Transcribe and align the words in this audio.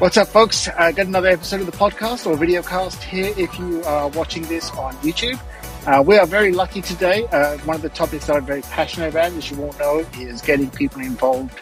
What's 0.00 0.16
up, 0.16 0.26
folks? 0.26 0.66
Uh, 0.66 0.90
got 0.90 1.06
another 1.06 1.28
episode 1.28 1.60
of 1.60 1.66
the 1.66 1.72
podcast 1.72 2.26
or 2.26 2.36
video 2.36 2.62
cast 2.62 3.00
here 3.04 3.32
if 3.38 3.56
you 3.60 3.80
are 3.84 4.08
watching 4.08 4.42
this 4.42 4.68
on 4.72 4.92
YouTube. 4.96 5.38
Uh, 5.86 6.02
we 6.02 6.18
are 6.18 6.26
very 6.26 6.50
lucky 6.50 6.82
today. 6.82 7.28
Uh, 7.28 7.56
one 7.58 7.76
of 7.76 7.82
the 7.82 7.90
topics 7.90 8.26
that 8.26 8.34
I'm 8.36 8.44
very 8.44 8.62
passionate 8.62 9.10
about, 9.10 9.32
as 9.32 9.52
you 9.52 9.62
all 9.62 9.72
know, 9.74 10.04
is 10.18 10.42
getting 10.42 10.68
people 10.68 11.00
involved 11.00 11.56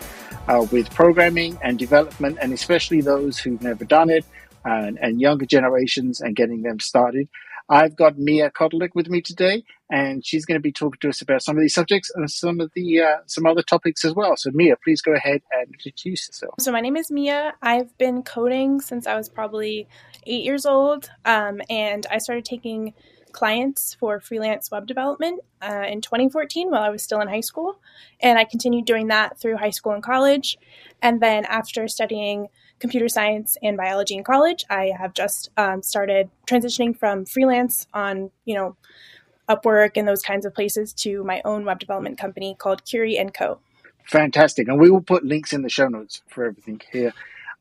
uh, 0.48 0.66
with 0.72 0.92
programming 0.94 1.58
and 1.62 1.78
development, 1.78 2.38
and 2.40 2.54
especially 2.54 3.02
those 3.02 3.38
who've 3.38 3.60
never 3.60 3.84
done 3.84 4.08
it 4.08 4.24
and, 4.64 4.98
and 4.98 5.20
younger 5.20 5.44
generations 5.44 6.22
and 6.22 6.34
getting 6.34 6.62
them 6.62 6.80
started. 6.80 7.28
I've 7.72 7.96
got 7.96 8.18
Mia 8.18 8.50
Kotalik 8.50 8.90
with 8.94 9.08
me 9.08 9.22
today, 9.22 9.64
and 9.90 10.24
she's 10.24 10.44
going 10.44 10.58
to 10.58 10.62
be 10.62 10.72
talking 10.72 10.98
to 11.00 11.08
us 11.08 11.22
about 11.22 11.42
some 11.42 11.56
of 11.56 11.62
these 11.62 11.72
subjects 11.72 12.12
and 12.14 12.30
some 12.30 12.60
of 12.60 12.70
the 12.74 13.00
uh, 13.00 13.16
some 13.26 13.46
other 13.46 13.62
topics 13.62 14.04
as 14.04 14.14
well. 14.14 14.36
So, 14.36 14.50
Mia, 14.52 14.76
please 14.84 15.00
go 15.00 15.14
ahead 15.14 15.40
and 15.52 15.68
introduce 15.72 16.28
yourself. 16.28 16.56
So, 16.60 16.70
my 16.70 16.82
name 16.82 16.98
is 16.98 17.10
Mia. 17.10 17.54
I've 17.62 17.96
been 17.96 18.24
coding 18.24 18.82
since 18.82 19.06
I 19.06 19.16
was 19.16 19.30
probably 19.30 19.88
eight 20.26 20.44
years 20.44 20.66
old, 20.66 21.10
um, 21.24 21.62
and 21.70 22.06
I 22.10 22.18
started 22.18 22.44
taking 22.44 22.92
clients 23.32 23.94
for 23.94 24.20
freelance 24.20 24.70
web 24.70 24.86
development 24.86 25.40
uh, 25.60 25.84
in 25.88 26.00
2014 26.00 26.70
while 26.70 26.82
I 26.82 26.90
was 26.90 27.02
still 27.02 27.20
in 27.20 27.28
high 27.28 27.40
school, 27.40 27.80
and 28.20 28.38
I 28.38 28.44
continued 28.44 28.84
doing 28.84 29.08
that 29.08 29.38
through 29.38 29.56
high 29.56 29.70
school 29.70 29.92
and 29.92 30.02
college. 30.02 30.58
And 31.00 31.20
then 31.20 31.44
after 31.46 31.88
studying 31.88 32.48
computer 32.82 33.08
science 33.08 33.56
and 33.62 33.76
biology 33.76 34.16
in 34.16 34.24
college. 34.24 34.64
I 34.68 34.90
have 34.98 35.14
just 35.14 35.50
um, 35.56 35.82
started 35.82 36.28
transitioning 36.48 36.98
from 36.98 37.24
freelance 37.24 37.86
on, 37.94 38.32
you 38.44 38.56
know, 38.56 38.76
Upwork 39.48 39.92
and 39.96 40.06
those 40.06 40.22
kinds 40.22 40.44
of 40.44 40.52
places 40.52 40.92
to 40.94 41.24
my 41.24 41.40
own 41.44 41.64
web 41.64 41.78
development 41.78 42.18
company 42.18 42.56
called 42.58 42.84
Curie 42.84 43.16
and 43.16 43.32
Co. 43.32 43.60
Fantastic, 44.04 44.66
and 44.68 44.80
we 44.80 44.90
will 44.90 45.00
put 45.00 45.24
links 45.24 45.52
in 45.52 45.62
the 45.62 45.68
show 45.68 45.86
notes 45.86 46.22
for 46.28 46.44
everything 46.44 46.80
here. 46.90 47.12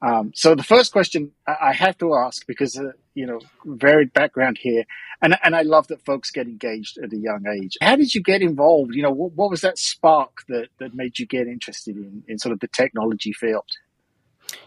Um, 0.01 0.31
so 0.33 0.55
the 0.55 0.63
first 0.63 0.91
question 0.91 1.31
I 1.45 1.73
have 1.73 1.97
to 1.99 2.15
ask 2.15 2.47
because 2.47 2.77
uh, 2.77 2.93
you 3.13 3.25
know 3.25 3.39
varied 3.65 4.13
background 4.13 4.57
here, 4.61 4.85
and 5.21 5.37
and 5.43 5.55
I 5.55 5.63
love 5.63 5.87
that 5.87 6.05
folks 6.05 6.31
get 6.31 6.47
engaged 6.47 6.97
at 6.97 7.13
a 7.13 7.17
young 7.17 7.45
age. 7.47 7.77
How 7.81 7.95
did 7.95 8.13
you 8.15 8.21
get 8.21 8.41
involved? 8.41 8.95
You 8.95 9.03
know, 9.03 9.11
what, 9.11 9.33
what 9.33 9.49
was 9.49 9.61
that 9.61 9.77
spark 9.77 10.43
that 10.49 10.69
that 10.79 10.95
made 10.95 11.19
you 11.19 11.25
get 11.25 11.47
interested 11.47 11.95
in 11.95 12.23
in 12.27 12.39
sort 12.39 12.53
of 12.53 12.59
the 12.59 12.67
technology 12.67 13.33
field? 13.33 13.69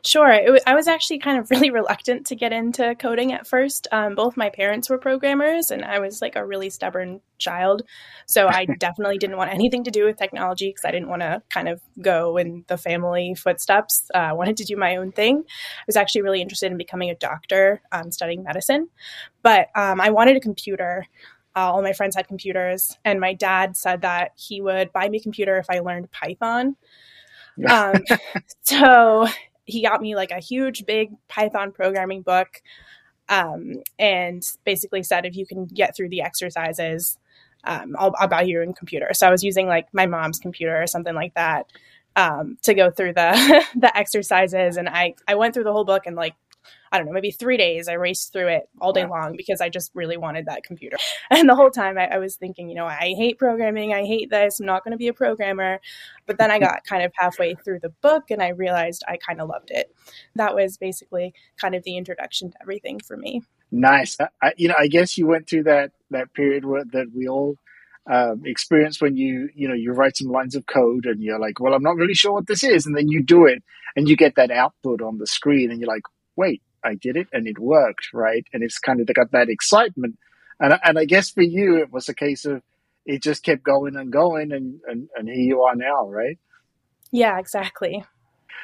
Sure. 0.04 0.32
I 0.66 0.74
was 0.74 0.88
actually 0.88 1.18
kind 1.18 1.38
of 1.38 1.50
really 1.50 1.70
reluctant 1.70 2.26
to 2.28 2.36
get 2.36 2.52
into 2.52 2.94
coding 2.94 3.32
at 3.32 3.46
first. 3.46 3.86
Um, 3.92 4.14
both 4.14 4.36
my 4.36 4.50
parents 4.50 4.88
were 4.88 4.98
programmers, 4.98 5.70
and 5.70 5.84
I 5.84 5.98
was 5.98 6.22
like 6.22 6.36
a 6.36 6.44
really 6.44 6.70
stubborn 6.70 7.20
child. 7.38 7.82
So 8.26 8.46
I 8.48 8.64
definitely 8.78 9.18
didn't 9.18 9.36
want 9.36 9.52
anything 9.52 9.84
to 9.84 9.90
do 9.90 10.04
with 10.04 10.16
technology 10.16 10.68
because 10.70 10.84
I 10.84 10.90
didn't 10.90 11.08
want 11.08 11.22
to 11.22 11.42
kind 11.50 11.68
of 11.68 11.80
go 12.00 12.36
in 12.36 12.64
the 12.68 12.76
family 12.76 13.34
footsteps. 13.34 14.08
Uh, 14.14 14.18
I 14.18 14.32
wanted 14.32 14.56
to 14.58 14.64
do 14.64 14.76
my 14.76 14.96
own 14.96 15.12
thing. 15.12 15.42
I 15.46 15.82
was 15.86 15.96
actually 15.96 16.22
really 16.22 16.40
interested 16.40 16.70
in 16.70 16.78
becoming 16.78 17.10
a 17.10 17.14
doctor, 17.16 17.82
um, 17.92 18.10
studying 18.12 18.42
medicine, 18.44 18.88
but 19.42 19.68
um, 19.74 20.00
I 20.00 20.10
wanted 20.10 20.36
a 20.36 20.40
computer. 20.40 21.06
Uh, 21.56 21.72
all 21.72 21.82
my 21.82 21.92
friends 21.92 22.16
had 22.16 22.26
computers, 22.26 22.98
and 23.04 23.20
my 23.20 23.32
dad 23.32 23.76
said 23.76 24.02
that 24.02 24.32
he 24.36 24.60
would 24.60 24.92
buy 24.92 25.08
me 25.08 25.18
a 25.18 25.22
computer 25.22 25.56
if 25.58 25.66
I 25.70 25.80
learned 25.80 26.10
Python. 26.10 26.76
Um, 27.70 28.02
so 28.62 29.26
he 29.64 29.82
got 29.82 30.00
me 30.00 30.14
like 30.14 30.30
a 30.30 30.40
huge 30.40 30.86
big 30.86 31.10
python 31.28 31.72
programming 31.72 32.22
book 32.22 32.62
um, 33.28 33.82
and 33.98 34.42
basically 34.64 35.02
said 35.02 35.24
if 35.24 35.36
you 35.36 35.46
can 35.46 35.66
get 35.66 35.96
through 35.96 36.08
the 36.08 36.22
exercises 36.22 37.18
um, 37.66 37.96
I'll, 37.98 38.14
I'll 38.18 38.28
buy 38.28 38.42
you 38.42 38.60
a 38.62 38.72
computer. 38.74 39.10
So 39.14 39.26
i 39.26 39.30
was 39.30 39.42
using 39.42 39.66
like 39.66 39.86
my 39.92 40.06
mom's 40.06 40.38
computer 40.38 40.80
or 40.80 40.86
something 40.86 41.14
like 41.14 41.34
that 41.34 41.66
um, 42.16 42.58
to 42.62 42.74
go 42.74 42.90
through 42.90 43.14
the 43.14 43.64
the 43.76 43.96
exercises 43.96 44.76
and 44.76 44.88
i 44.88 45.14
i 45.26 45.34
went 45.34 45.54
through 45.54 45.64
the 45.64 45.72
whole 45.72 45.84
book 45.84 46.06
in 46.06 46.14
like 46.14 46.34
I 46.94 46.98
don't 46.98 47.08
know, 47.08 47.12
maybe 47.12 47.32
three 47.32 47.56
days. 47.56 47.88
I 47.88 47.94
raced 47.94 48.32
through 48.32 48.46
it 48.46 48.68
all 48.80 48.92
day 48.92 49.04
wow. 49.04 49.22
long 49.22 49.36
because 49.36 49.60
I 49.60 49.68
just 49.68 49.90
really 49.94 50.16
wanted 50.16 50.46
that 50.46 50.62
computer. 50.62 50.96
And 51.30 51.48
the 51.48 51.56
whole 51.56 51.70
time 51.70 51.98
I, 51.98 52.06
I 52.06 52.18
was 52.18 52.36
thinking, 52.36 52.68
you 52.68 52.76
know, 52.76 52.86
I 52.86 53.14
hate 53.16 53.36
programming. 53.36 53.92
I 53.92 54.04
hate 54.04 54.30
this. 54.30 54.60
I'm 54.60 54.66
not 54.66 54.84
going 54.84 54.92
to 54.92 54.98
be 54.98 55.08
a 55.08 55.12
programmer. 55.12 55.80
But 56.26 56.38
then 56.38 56.52
I 56.52 56.60
got 56.60 56.84
kind 56.84 57.02
of 57.02 57.12
halfway 57.16 57.56
through 57.56 57.80
the 57.80 57.88
book 57.88 58.30
and 58.30 58.40
I 58.40 58.50
realized 58.50 59.02
I 59.08 59.16
kind 59.16 59.40
of 59.40 59.48
loved 59.48 59.72
it. 59.72 59.92
That 60.36 60.54
was 60.54 60.76
basically 60.76 61.34
kind 61.60 61.74
of 61.74 61.82
the 61.82 61.96
introduction 61.96 62.52
to 62.52 62.56
everything 62.62 63.00
for 63.00 63.16
me. 63.16 63.42
Nice. 63.72 64.16
I, 64.40 64.52
you 64.56 64.68
know, 64.68 64.76
I 64.78 64.86
guess 64.86 65.18
you 65.18 65.26
went 65.26 65.48
through 65.48 65.64
that 65.64 65.90
that 66.10 66.32
period 66.32 66.64
where, 66.64 66.84
that 66.92 67.08
we 67.12 67.26
all 67.26 67.56
um, 68.08 68.42
experience 68.44 69.00
when 69.00 69.16
you 69.16 69.48
you 69.54 69.66
know 69.66 69.74
you 69.74 69.92
write 69.92 70.16
some 70.16 70.28
lines 70.28 70.54
of 70.54 70.66
code 70.66 71.06
and 71.06 71.20
you're 71.20 71.40
like, 71.40 71.58
well, 71.58 71.74
I'm 71.74 71.82
not 71.82 71.96
really 71.96 72.14
sure 72.14 72.32
what 72.32 72.46
this 72.46 72.62
is, 72.62 72.86
and 72.86 72.96
then 72.96 73.08
you 73.08 73.24
do 73.24 73.46
it 73.46 73.64
and 73.96 74.08
you 74.08 74.16
get 74.16 74.36
that 74.36 74.52
output 74.52 75.02
on 75.02 75.18
the 75.18 75.26
screen 75.26 75.70
and 75.70 75.80
you're 75.80 75.88
like, 75.88 76.02
wait, 76.36 76.62
I 76.84 76.94
did 76.94 77.16
it 77.16 77.28
and 77.32 77.46
it 77.46 77.58
worked, 77.58 78.08
right? 78.12 78.44
And 78.52 78.62
it's 78.62 78.78
kind 78.78 79.00
of 79.00 79.06
got 79.14 79.32
that 79.32 79.48
excitement. 79.48 80.16
And, 80.60 80.78
and 80.84 80.98
I 80.98 81.04
guess 81.04 81.30
for 81.30 81.42
you, 81.42 81.76
it 81.76 81.92
was 81.92 82.08
a 82.08 82.14
case 82.14 82.44
of 82.44 82.62
it 83.06 83.22
just 83.22 83.42
kept 83.42 83.62
going 83.62 83.96
and 83.96 84.10
going, 84.10 84.52
and, 84.52 84.80
and, 84.86 85.08
and 85.14 85.28
here 85.28 85.36
you 85.36 85.62
are 85.62 85.76
now, 85.76 86.08
right? 86.08 86.38
Yeah, 87.12 87.38
exactly. 87.38 88.04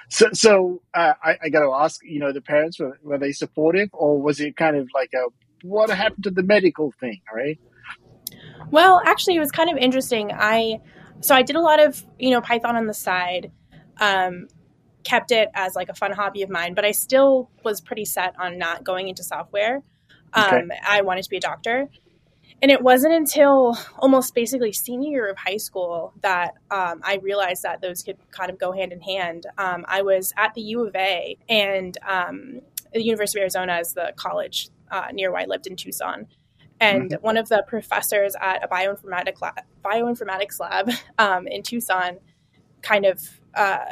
So, 0.09 0.29
so 0.33 0.83
uh, 0.95 1.13
I, 1.23 1.37
I 1.45 1.49
got 1.51 1.61
to 1.61 1.73
ask, 1.73 2.01
you 2.03 2.21
know, 2.21 2.33
the 2.33 2.41
parents 2.41 2.81
were, 2.81 2.99
were 3.03 3.19
they 3.19 3.33
supportive, 3.33 3.91
or 3.93 4.21
was 4.21 4.41
it 4.41 4.57
kind 4.57 4.77
of 4.77 4.89
like 4.95 5.11
a 5.15 5.29
what 5.63 5.91
happened 5.91 6.25
to 6.25 6.31
the 6.31 6.43
medical 6.43 6.93
thing, 7.01 7.21
right? 7.35 7.59
Well, 8.71 9.01
actually, 9.05 9.37
it 9.37 9.41
was 9.41 9.51
kind 9.51 9.71
of 9.71 9.77
interesting. 9.77 10.31
I 10.33 10.81
so 11.21 11.35
I 11.35 11.43
did 11.43 11.57
a 11.57 11.61
lot 11.61 11.81
of 11.81 12.05
you 12.19 12.31
know 12.31 12.41
Python 12.41 12.77
on 12.77 12.87
the 12.87 12.95
side. 12.95 13.53
Um, 14.01 14.49
kept 15.05 15.33
it 15.33 15.49
as 15.55 15.75
like 15.75 15.88
a 15.88 15.94
fun 15.94 16.12
hobby 16.12 16.43
of 16.43 16.50
mine, 16.50 16.75
but 16.75 16.84
I 16.84 16.93
still 16.93 17.50
was 17.65 17.81
pretty 17.81 18.05
set 18.05 18.34
on 18.38 18.59
not 18.59 18.84
going 18.84 19.09
into 19.09 19.22
software. 19.22 19.83
Um, 20.33 20.44
okay. 20.44 20.69
I 20.87 21.03
wanted 21.03 21.25
to 21.25 21.31
be 21.31 21.38
a 21.38 21.41
doctor. 21.41 21.88
And 22.62 22.71
it 22.71 22.83
wasn't 22.83 23.15
until 23.15 23.78
almost 23.99 24.34
basically 24.34 24.72
senior 24.72 25.10
year 25.10 25.31
of 25.31 25.39
high 25.39 25.56
school 25.56 26.12
that 26.21 26.55
um, 26.71 27.00
I 27.03 27.19
realized 27.22 27.62
that 27.62 27.81
those 27.81 28.03
could 28.03 28.19
kind 28.31 28.50
of 28.50 28.59
go 28.59 28.72
hand 28.72 28.93
in 28.93 29.00
hand. 29.00 29.47
Um, 29.56 29.87
I 29.89 30.03
was 30.03 30.34
at 30.37 30.53
the 30.53 30.60
U 30.62 30.87
of 30.87 30.94
A, 30.94 31.39
and 31.49 31.97
um, 32.06 32.60
the 32.93 33.03
University 33.03 33.39
of 33.39 33.44
Arizona 33.44 33.78
is 33.78 33.94
the 33.94 34.12
college 34.16 34.69
uh, 34.91 35.06
near 35.12 35.33
where 35.33 35.41
I 35.41 35.47
lived 35.47 35.66
in 35.66 35.77
Tucson. 35.77 36.27
And 36.81 37.10
mm-hmm. 37.10 37.25
one 37.25 37.39
of 37.39 37.49
the 37.49 37.65
professors 37.66 38.34
at 38.39 38.62
a 38.62 38.69
bioinformatics 38.69 39.41
lab, 39.41 39.60
bioinformatics 39.83 40.60
lab 40.60 40.91
um, 41.19 41.47
in 41.47 41.62
Tucson 41.62 42.19
kind 42.83 43.06
of 43.06 43.22
uh, 43.55 43.84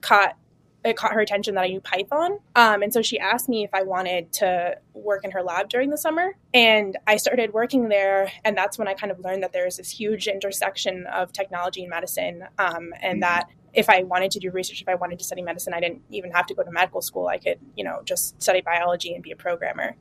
caught 0.00 0.36
it 0.84 0.96
caught 0.96 1.12
her 1.12 1.20
attention 1.20 1.54
that 1.54 1.64
I 1.64 1.68
knew 1.68 1.80
Python. 1.80 2.38
Um, 2.54 2.82
and 2.82 2.92
so 2.92 3.00
she 3.00 3.18
asked 3.18 3.48
me 3.48 3.64
if 3.64 3.70
I 3.72 3.82
wanted 3.82 4.32
to 4.34 4.76
work 4.92 5.24
in 5.24 5.30
her 5.30 5.42
lab 5.42 5.70
during 5.70 5.88
the 5.88 5.96
summer. 5.96 6.36
And 6.52 6.98
I 7.06 7.16
started 7.16 7.54
working 7.54 7.88
there. 7.88 8.30
And 8.44 8.56
that's 8.56 8.78
when 8.78 8.86
I 8.86 8.94
kind 8.94 9.10
of 9.10 9.18
learned 9.20 9.42
that 9.42 9.52
there's 9.52 9.78
this 9.78 9.90
huge 9.90 10.28
intersection 10.28 11.06
of 11.06 11.32
technology 11.32 11.82
and 11.82 11.90
medicine. 11.90 12.44
Um, 12.58 12.92
and 13.00 13.14
mm-hmm. 13.14 13.20
that 13.20 13.48
if 13.72 13.88
I 13.88 14.02
wanted 14.02 14.30
to 14.32 14.38
do 14.40 14.50
research, 14.50 14.82
if 14.82 14.88
I 14.88 14.94
wanted 14.94 15.18
to 15.20 15.24
study 15.24 15.40
medicine, 15.40 15.72
I 15.72 15.80
didn't 15.80 16.02
even 16.10 16.30
have 16.32 16.46
to 16.46 16.54
go 16.54 16.62
to 16.62 16.70
medical 16.70 17.00
school. 17.00 17.28
I 17.28 17.38
could, 17.38 17.58
you 17.76 17.82
know, 17.82 18.02
just 18.04 18.40
study 18.42 18.60
biology 18.60 19.14
and 19.14 19.22
be 19.22 19.32
a 19.32 19.36
programmer. 19.36 19.96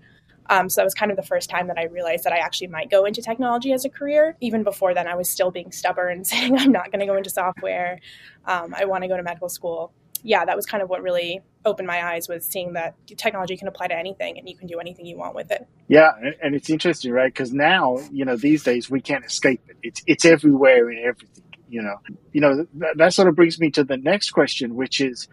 Um, 0.49 0.69
so 0.69 0.81
that 0.81 0.85
was 0.85 0.93
kind 0.93 1.09
of 1.09 1.15
the 1.15 1.23
first 1.23 1.49
time 1.49 1.67
that 1.67 1.77
I 1.77 1.85
realized 1.85 2.25
that 2.25 2.33
I 2.33 2.39
actually 2.39 2.67
might 2.67 2.91
go 2.91 3.05
into 3.05 3.21
technology 3.21 3.71
as 3.71 3.85
a 3.85 3.89
career. 3.89 4.35
Even 4.41 4.63
before 4.63 4.93
then, 4.93 5.07
I 5.07 5.15
was 5.15 5.29
still 5.29 5.49
being 5.49 5.71
stubborn, 5.71 6.23
saying 6.25 6.57
I'm 6.57 6.73
not 6.73 6.91
going 6.91 6.99
to 6.99 7.05
go 7.05 7.15
into 7.15 7.29
software. 7.29 8.01
Um, 8.45 8.75
I 8.77 8.83
want 8.83 9.03
to 9.03 9.07
go 9.07 9.15
to 9.15 9.23
medical 9.23 9.47
school 9.47 9.93
yeah, 10.23 10.45
that 10.45 10.55
was 10.55 10.65
kind 10.65 10.81
of 10.81 10.89
what 10.89 11.01
really 11.01 11.41
opened 11.65 11.87
my 11.87 12.03
eyes 12.03 12.27
was 12.27 12.45
seeing 12.45 12.73
that 12.73 12.95
technology 13.17 13.55
can 13.57 13.67
apply 13.67 13.87
to 13.87 13.95
anything 13.95 14.37
and 14.37 14.49
you 14.49 14.55
can 14.55 14.67
do 14.67 14.79
anything 14.79 15.05
you 15.05 15.17
want 15.17 15.35
with 15.35 15.51
it. 15.51 15.67
Yeah, 15.87 16.11
and 16.41 16.55
it's 16.55 16.69
interesting, 16.69 17.11
right? 17.11 17.31
Because 17.31 17.53
now, 17.53 17.99
you 18.11 18.25
know, 18.25 18.35
these 18.35 18.63
days 18.63 18.89
we 18.89 19.01
can't 19.01 19.25
escape 19.25 19.61
it. 19.67 19.77
It's 19.83 20.01
it's 20.07 20.25
everywhere 20.25 20.89
in 20.89 20.99
everything. 20.99 21.43
You 21.69 21.81
know, 21.81 21.95
you 22.31 22.41
know 22.41 22.65
that, 22.75 22.97
that 22.97 23.13
sort 23.13 23.27
of 23.27 23.35
brings 23.35 23.59
me 23.59 23.69
to 23.71 23.83
the 23.83 23.97
next 23.97 24.31
question, 24.31 24.75
which 24.75 25.01
is, 25.01 25.27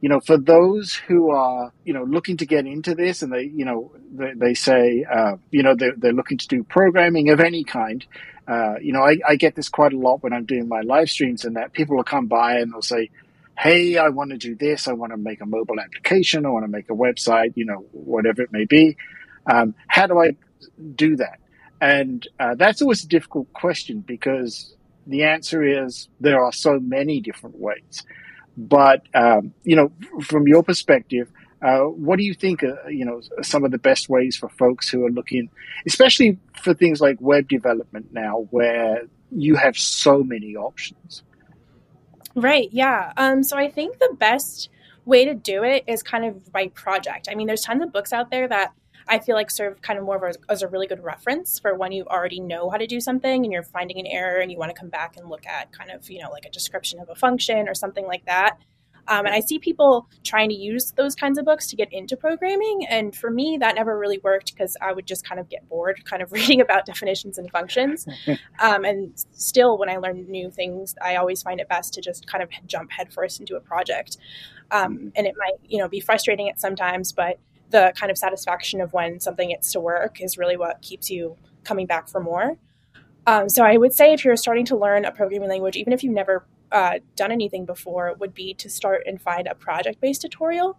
you 0.00 0.08
know, 0.08 0.20
for 0.20 0.36
those 0.36 0.94
who 0.94 1.30
are, 1.30 1.72
you 1.84 1.94
know, 1.94 2.02
looking 2.02 2.36
to 2.38 2.46
get 2.46 2.66
into 2.66 2.94
this 2.94 3.22
and 3.22 3.32
they, 3.32 3.44
you 3.44 3.64
know, 3.64 3.92
they, 4.12 4.32
they 4.34 4.54
say, 4.54 5.04
uh, 5.10 5.36
you 5.50 5.62
know, 5.62 5.74
they're, 5.74 5.94
they're 5.96 6.12
looking 6.12 6.36
to 6.38 6.48
do 6.48 6.64
programming 6.64 7.30
of 7.30 7.40
any 7.40 7.64
kind. 7.64 8.04
Uh, 8.46 8.74
you 8.82 8.92
know, 8.92 9.00
I, 9.00 9.16
I 9.26 9.36
get 9.36 9.54
this 9.54 9.68
quite 9.68 9.94
a 9.94 9.98
lot 9.98 10.22
when 10.22 10.32
I'm 10.32 10.44
doing 10.44 10.68
my 10.68 10.80
live 10.80 11.08
streams 11.08 11.44
and 11.44 11.56
that 11.56 11.72
people 11.72 11.96
will 11.96 12.04
come 12.04 12.26
by 12.26 12.58
and 12.58 12.72
they'll 12.72 12.82
say, 12.82 13.08
hey, 13.58 13.96
I 13.96 14.08
want 14.08 14.30
to 14.30 14.38
do 14.38 14.54
this. 14.54 14.88
I 14.88 14.92
want 14.92 15.12
to 15.12 15.16
make 15.16 15.40
a 15.40 15.46
mobile 15.46 15.80
application. 15.80 16.46
I 16.46 16.50
want 16.50 16.64
to 16.64 16.70
make 16.70 16.90
a 16.90 16.94
website, 16.94 17.52
you 17.54 17.64
know, 17.64 17.86
whatever 17.92 18.42
it 18.42 18.52
may 18.52 18.64
be. 18.64 18.96
Um, 19.46 19.74
how 19.86 20.06
do 20.06 20.18
I 20.18 20.36
do 20.94 21.16
that? 21.16 21.38
And 21.80 22.26
uh, 22.40 22.54
that's 22.54 22.82
always 22.82 23.04
a 23.04 23.08
difficult 23.08 23.52
question 23.52 24.00
because 24.00 24.74
the 25.06 25.24
answer 25.24 25.62
is 25.62 26.08
there 26.20 26.42
are 26.42 26.52
so 26.52 26.80
many 26.80 27.20
different 27.20 27.58
ways. 27.58 28.04
But, 28.56 29.02
um, 29.14 29.52
you 29.64 29.76
know, 29.76 29.92
from 30.22 30.46
your 30.46 30.62
perspective, 30.62 31.30
uh, 31.60 31.80
what 31.80 32.16
do 32.16 32.24
you 32.24 32.34
think, 32.34 32.62
uh, 32.62 32.88
you 32.88 33.04
know, 33.04 33.20
some 33.42 33.64
of 33.64 33.70
the 33.70 33.78
best 33.78 34.08
ways 34.08 34.36
for 34.36 34.48
folks 34.48 34.88
who 34.88 35.04
are 35.04 35.10
looking, 35.10 35.50
especially 35.86 36.38
for 36.62 36.74
things 36.74 37.00
like 37.00 37.16
web 37.20 37.48
development 37.48 38.12
now, 38.12 38.46
where 38.50 39.02
you 39.30 39.56
have 39.56 39.76
so 39.76 40.22
many 40.22 40.56
options? 40.56 41.22
Right. 42.34 42.68
Yeah. 42.72 43.12
Um, 43.16 43.42
so 43.42 43.56
I 43.56 43.70
think 43.70 43.98
the 43.98 44.14
best 44.18 44.68
way 45.04 45.24
to 45.24 45.34
do 45.34 45.62
it 45.62 45.84
is 45.86 46.02
kind 46.02 46.24
of 46.24 46.50
by 46.52 46.68
project. 46.68 47.28
I 47.30 47.34
mean, 47.34 47.46
there's 47.46 47.62
tons 47.62 47.82
of 47.82 47.92
books 47.92 48.12
out 48.12 48.30
there 48.30 48.48
that 48.48 48.72
I 49.06 49.18
feel 49.18 49.36
like 49.36 49.50
serve 49.50 49.82
kind 49.82 49.98
of 49.98 50.04
more 50.04 50.16
of 50.16 50.22
a, 50.22 50.52
as 50.52 50.62
a 50.62 50.68
really 50.68 50.86
good 50.86 51.04
reference 51.04 51.58
for 51.58 51.74
when 51.74 51.92
you 51.92 52.04
already 52.06 52.40
know 52.40 52.70
how 52.70 52.78
to 52.78 52.86
do 52.86 53.00
something 53.00 53.44
and 53.44 53.52
you're 53.52 53.62
finding 53.62 53.98
an 54.00 54.06
error 54.06 54.40
and 54.40 54.50
you 54.50 54.58
want 54.58 54.74
to 54.74 54.78
come 54.78 54.88
back 54.88 55.16
and 55.16 55.28
look 55.28 55.46
at 55.46 55.72
kind 55.72 55.90
of, 55.90 56.08
you 56.10 56.22
know, 56.22 56.30
like 56.30 56.46
a 56.46 56.50
description 56.50 57.00
of 57.00 57.10
a 57.10 57.14
function 57.14 57.68
or 57.68 57.74
something 57.74 58.06
like 58.06 58.24
that. 58.24 58.58
Um, 59.08 59.26
and 59.26 59.34
I 59.34 59.40
see 59.40 59.58
people 59.58 60.08
trying 60.22 60.48
to 60.48 60.54
use 60.54 60.92
those 60.92 61.14
kinds 61.14 61.38
of 61.38 61.44
books 61.44 61.66
to 61.68 61.76
get 61.76 61.92
into 61.92 62.16
programming. 62.16 62.86
And 62.88 63.14
for 63.14 63.30
me, 63.30 63.58
that 63.60 63.74
never 63.74 63.98
really 63.98 64.18
worked 64.18 64.54
because 64.54 64.76
I 64.80 64.92
would 64.92 65.06
just 65.06 65.26
kind 65.26 65.40
of 65.40 65.48
get 65.48 65.68
bored 65.68 66.04
kind 66.04 66.22
of 66.22 66.32
reading 66.32 66.60
about 66.60 66.86
definitions 66.86 67.38
and 67.38 67.50
functions. 67.50 68.06
um, 68.60 68.84
and 68.84 69.12
still, 69.32 69.78
when 69.78 69.88
I 69.88 69.96
learn 69.96 70.30
new 70.30 70.50
things, 70.50 70.94
I 71.02 71.16
always 71.16 71.42
find 71.42 71.60
it 71.60 71.68
best 71.68 71.94
to 71.94 72.00
just 72.00 72.26
kind 72.26 72.42
of 72.42 72.50
jump 72.66 72.90
headfirst 72.92 73.40
into 73.40 73.56
a 73.56 73.60
project. 73.60 74.16
Um, 74.70 75.12
and 75.16 75.26
it 75.26 75.34
might, 75.38 75.58
you 75.68 75.78
know, 75.78 75.88
be 75.88 76.00
frustrating 76.00 76.48
at 76.48 76.60
sometimes, 76.60 77.12
but 77.12 77.38
the 77.70 77.92
kind 77.96 78.10
of 78.10 78.18
satisfaction 78.18 78.80
of 78.80 78.92
when 78.92 79.20
something 79.20 79.48
gets 79.50 79.72
to 79.72 79.80
work 79.80 80.20
is 80.20 80.38
really 80.38 80.56
what 80.56 80.80
keeps 80.80 81.10
you 81.10 81.36
coming 81.64 81.86
back 81.86 82.08
for 82.08 82.20
more. 82.20 82.56
Um, 83.26 83.48
so 83.48 83.64
I 83.64 83.76
would 83.76 83.92
say 83.92 84.12
if 84.12 84.24
you're 84.24 84.36
starting 84.36 84.66
to 84.66 84.76
learn 84.76 85.04
a 85.04 85.12
programming 85.12 85.48
language, 85.48 85.76
even 85.76 85.92
if 85.92 86.04
you've 86.04 86.14
never 86.14 86.44
uh, 86.74 86.98
done 87.14 87.30
anything 87.30 87.64
before, 87.64 88.14
would 88.18 88.34
be 88.34 88.52
to 88.54 88.68
start 88.68 89.04
and 89.06 89.22
find 89.22 89.46
a 89.46 89.54
project-based 89.54 90.20
tutorial. 90.20 90.78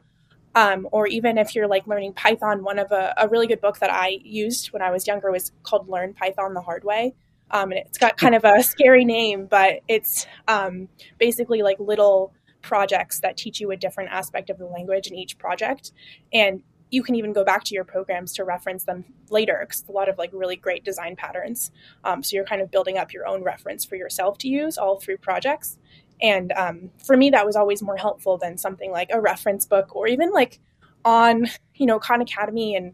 Um, 0.54 0.88
or 0.92 1.08
even 1.08 1.38
if 1.38 1.56
you're 1.56 1.68
like 1.68 1.88
learning 1.88 2.14
Python, 2.14 2.64
one 2.64 2.80
of 2.80 2.92
a, 2.92 3.14
a, 3.18 3.28
really 3.28 3.48
good 3.48 3.60
book 3.60 3.80
that 3.80 3.92
I 3.92 4.20
used 4.24 4.72
when 4.72 4.82
I 4.82 4.90
was 4.92 5.06
younger 5.06 5.30
was 5.32 5.52
called 5.64 5.90
Learn 5.90 6.14
Python 6.14 6.54
the 6.54 6.62
Hard 6.62 6.86
Way. 6.86 7.14
Um, 7.52 7.72
and 7.72 7.80
it's 7.80 7.98
got 7.98 8.18
kind 8.18 8.36
of 8.36 8.46
a 8.46 8.64
scary 8.64 9.04
name, 9.06 9.48
but 9.48 9.80
it's 9.88 10.28
um, 10.48 10.88
basically 11.18 11.62
like 11.62 11.78
little 11.80 12.34
projects 12.62 13.20
that 13.20 13.38
teach 13.38 13.60
you 13.60 13.72
a 13.72 13.78
different 13.78 14.12
aspect 14.12 14.50
of 14.50 14.58
the 14.58 14.66
language 14.66 15.08
in 15.08 15.16
each 15.16 15.38
project. 15.38 15.92
And 16.34 16.62
you 16.92 17.04
can 17.04 17.16
even 17.16 17.34
go 17.34 17.44
back 17.44 17.64
to 17.66 17.74
your 17.74 17.84
programs 17.84 18.34
to 18.34 18.44
reference 18.44 18.86
them 18.86 19.06
later 19.30 19.58
because 19.62 19.84
a 19.90 19.92
lot 19.92 20.08
of 20.08 20.18
like 20.18 20.30
really 20.34 20.56
great 20.56 20.84
design 20.84 21.16
patterns. 21.16 21.72
Um, 22.04 22.24
so 22.24 22.36
you're 22.36 22.46
kind 22.46 22.62
of 22.62 22.72
building 22.72 22.98
up 22.98 23.12
your 23.12 23.28
own 23.28 23.44
reference 23.44 23.84
for 23.86 23.96
yourself 23.96 24.38
to 24.40 24.48
use 24.48 24.78
all 24.78 25.00
through 25.00 25.18
projects. 25.18 25.78
And 26.22 26.52
um, 26.54 26.92
for 27.06 27.18
me, 27.18 27.30
that 27.32 27.46
was 27.46 27.56
always 27.56 27.82
more 27.82 27.98
helpful 27.98 28.38
than 28.38 28.58
something 28.58 28.92
like 28.92 29.10
a 29.12 29.20
reference 29.20 29.66
book 29.66 29.96
or 29.96 30.08
even 30.08 30.32
like 30.32 30.60
on, 31.04 31.48
you 31.76 31.86
know, 31.86 32.00
Khan 32.00 32.22
Academy 32.22 32.76
and 32.76 32.94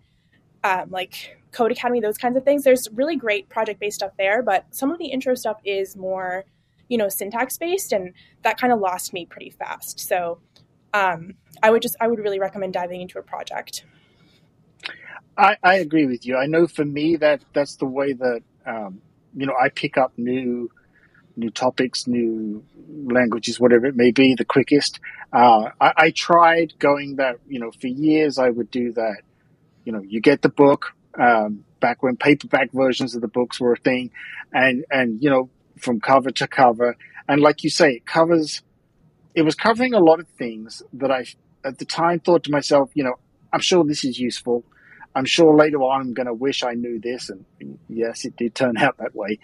um, 0.63 0.89
like 0.89 1.37
Codecademy, 1.51 2.01
those 2.01 2.17
kinds 2.17 2.37
of 2.37 2.43
things. 2.43 2.63
There's 2.63 2.87
really 2.93 3.15
great 3.15 3.49
project 3.49 3.79
based 3.79 3.97
stuff 3.97 4.11
there, 4.17 4.41
but 4.41 4.65
some 4.71 4.91
of 4.91 4.97
the 4.99 5.07
intro 5.07 5.35
stuff 5.35 5.57
is 5.65 5.95
more, 5.95 6.45
you 6.87 6.97
know, 6.97 7.09
syntax 7.09 7.57
based, 7.57 7.91
and 7.91 8.13
that 8.43 8.59
kind 8.59 8.73
of 8.73 8.79
lost 8.79 9.13
me 9.13 9.25
pretty 9.25 9.49
fast. 9.49 9.99
So 9.99 10.39
um, 10.93 11.35
I 11.63 11.69
would 11.69 11.81
just 11.81 11.95
I 11.99 12.07
would 12.07 12.19
really 12.19 12.39
recommend 12.39 12.73
diving 12.73 13.01
into 13.01 13.19
a 13.19 13.23
project. 13.23 13.85
I, 15.37 15.55
I 15.63 15.75
agree 15.75 16.05
with 16.05 16.25
you. 16.25 16.37
I 16.37 16.45
know 16.45 16.67
for 16.67 16.85
me 16.85 17.15
that 17.17 17.41
that's 17.53 17.77
the 17.77 17.85
way 17.85 18.13
that 18.13 18.41
um, 18.65 19.01
you 19.35 19.45
know 19.45 19.53
I 19.59 19.69
pick 19.69 19.97
up 19.97 20.13
new 20.17 20.69
new 21.37 21.49
topics, 21.49 22.07
new 22.07 22.63
languages, 23.05 23.59
whatever 23.59 23.85
it 23.85 23.95
may 23.95 24.11
be, 24.11 24.35
the 24.35 24.45
quickest. 24.45 24.99
Uh, 25.31 25.69
I, 25.79 25.93
I, 25.97 26.11
tried 26.11 26.77
going 26.77 27.15
that 27.15 27.37
you 27.47 27.59
know 27.59 27.71
for 27.71 27.87
years. 27.87 28.37
I 28.37 28.49
would 28.49 28.69
do 28.69 28.91
that. 28.93 29.21
You 29.85 29.93
know, 29.93 30.01
you 30.01 30.19
get 30.19 30.41
the 30.41 30.49
book 30.49 30.93
um, 31.17 31.63
back 31.79 32.03
when 32.03 32.17
paperback 32.17 32.71
versions 32.73 33.15
of 33.15 33.21
the 33.21 33.27
books 33.27 33.59
were 33.59 33.73
a 33.73 33.77
thing, 33.77 34.11
and 34.53 34.85
and 34.91 35.21
you 35.21 35.29
know 35.29 35.49
from 35.79 36.01
cover 36.01 36.31
to 36.31 36.47
cover, 36.47 36.97
and 37.27 37.41
like 37.41 37.63
you 37.63 37.69
say, 37.69 37.93
it 37.93 38.05
covers 38.05 38.61
it 39.33 39.43
was 39.43 39.55
covering 39.55 39.93
a 39.93 39.99
lot 39.99 40.19
of 40.19 40.27
things 40.37 40.81
that 40.93 41.11
I, 41.11 41.25
at 41.63 41.77
the 41.77 41.85
time, 41.85 42.19
thought 42.19 42.43
to 42.43 42.51
myself, 42.51 42.91
you 42.93 43.03
know, 43.03 43.15
I'm 43.53 43.61
sure 43.61 43.83
this 43.83 44.03
is 44.03 44.19
useful. 44.19 44.63
I'm 45.15 45.25
sure 45.25 45.55
later 45.55 45.77
on 45.77 46.01
I'm 46.01 46.13
going 46.13 46.27
to 46.27 46.33
wish 46.33 46.63
I 46.63 46.73
knew 46.73 46.99
this. 46.99 47.29
And 47.29 47.45
yes, 47.89 48.25
it 48.25 48.35
did 48.35 48.55
turn 48.55 48.77
out 48.85 48.97
that 48.97 49.15
way. 49.15 49.39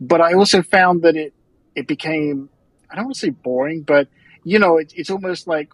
But 0.00 0.20
I 0.20 0.34
also 0.34 0.62
found 0.62 1.02
that 1.02 1.16
it, 1.16 1.32
it 1.74 1.86
became, 1.86 2.50
I 2.90 2.96
don't 2.96 3.06
want 3.06 3.14
to 3.14 3.20
say 3.20 3.30
boring, 3.30 3.82
but, 3.82 4.08
you 4.44 4.58
know, 4.58 4.78
it, 4.78 4.92
it's 4.96 5.10
almost 5.10 5.46
like 5.46 5.72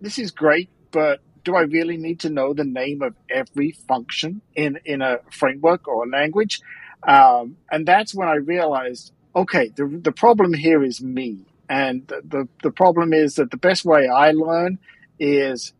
this 0.00 0.18
is 0.18 0.30
great, 0.30 0.68
but 0.90 1.20
do 1.44 1.54
I 1.54 1.62
really 1.62 1.96
need 1.96 2.20
to 2.20 2.30
know 2.30 2.52
the 2.52 2.64
name 2.64 3.02
of 3.02 3.14
every 3.30 3.70
function 3.70 4.42
in, 4.56 4.78
in 4.84 5.00
a 5.00 5.18
framework 5.30 5.86
or 5.86 6.04
a 6.04 6.08
language? 6.08 6.60
Um, 7.06 7.56
and 7.70 7.86
that's 7.86 8.14
when 8.14 8.28
I 8.28 8.34
realized, 8.34 9.12
okay, 9.34 9.68
the, 9.68 9.86
the 10.02 10.10
problem 10.10 10.52
here 10.52 10.82
is 10.82 11.00
me. 11.00 11.46
And 11.68 12.06
the, 12.06 12.22
the, 12.24 12.48
the 12.62 12.70
problem 12.70 13.12
is 13.12 13.36
that 13.36 13.50
the 13.50 13.56
best 13.56 13.84
way 13.84 14.08
I 14.08 14.32
learn 14.32 14.78
is 15.18 15.72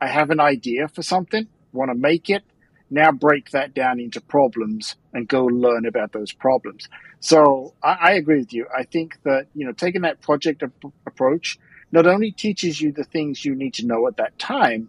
I 0.00 0.08
have 0.08 0.30
an 0.30 0.40
idea 0.40 0.88
for 0.88 1.02
something, 1.02 1.46
want 1.72 1.90
to 1.90 1.94
make 1.94 2.30
it, 2.30 2.42
now 2.90 3.12
break 3.12 3.50
that 3.50 3.72
down 3.72 4.00
into 4.00 4.20
problems 4.20 4.96
and 5.12 5.28
go 5.28 5.44
learn 5.44 5.86
about 5.86 6.12
those 6.12 6.32
problems. 6.32 6.88
So 7.20 7.74
I, 7.82 7.98
I 8.00 8.10
agree 8.12 8.38
with 8.40 8.52
you. 8.52 8.66
I 8.76 8.84
think 8.84 9.18
that, 9.22 9.46
you 9.54 9.64
know, 9.64 9.72
taking 9.72 10.02
that 10.02 10.20
project 10.20 10.62
ap- 10.62 10.92
approach 11.06 11.58
not 11.92 12.06
only 12.06 12.32
teaches 12.32 12.80
you 12.80 12.92
the 12.92 13.04
things 13.04 13.44
you 13.44 13.54
need 13.54 13.74
to 13.74 13.86
know 13.86 14.06
at 14.08 14.16
that 14.16 14.38
time, 14.38 14.88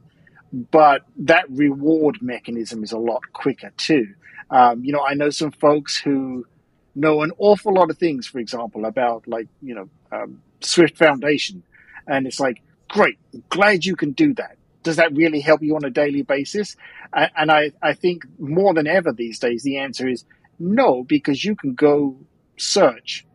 but 0.51 1.03
that 1.17 1.49
reward 1.49 2.21
mechanism 2.21 2.83
is 2.83 2.91
a 2.91 2.97
lot 2.97 3.21
quicker 3.33 3.71
too. 3.77 4.13
Um, 4.49 4.83
you 4.83 4.91
know, 4.91 5.05
I 5.05 5.13
know 5.13 5.29
some 5.29 5.51
folks 5.51 5.97
who 5.97 6.45
know 6.93 7.21
an 7.21 7.31
awful 7.37 7.73
lot 7.73 7.89
of 7.89 7.97
things, 7.97 8.27
for 8.27 8.39
example, 8.39 8.85
about 8.85 9.27
like, 9.27 9.47
you 9.61 9.75
know, 9.75 9.89
um, 10.11 10.41
Swift 10.61 10.97
Foundation. 10.97 11.63
And 12.07 12.27
it's 12.27 12.39
like, 12.39 12.61
great, 12.89 13.17
glad 13.49 13.85
you 13.85 13.95
can 13.95 14.11
do 14.11 14.33
that. 14.35 14.57
Does 14.83 14.95
that 14.95 15.13
really 15.15 15.41
help 15.41 15.61
you 15.61 15.75
on 15.75 15.85
a 15.85 15.89
daily 15.89 16.23
basis? 16.23 16.75
And 17.13 17.51
I, 17.51 17.71
I 17.81 17.93
think 17.93 18.23
more 18.39 18.73
than 18.73 18.87
ever 18.87 19.11
these 19.11 19.39
days, 19.39 19.63
the 19.63 19.77
answer 19.77 20.07
is 20.07 20.25
no, 20.59 21.03
because 21.03 21.43
you 21.43 21.55
can 21.55 21.73
go 21.75 22.17
search 22.57 23.25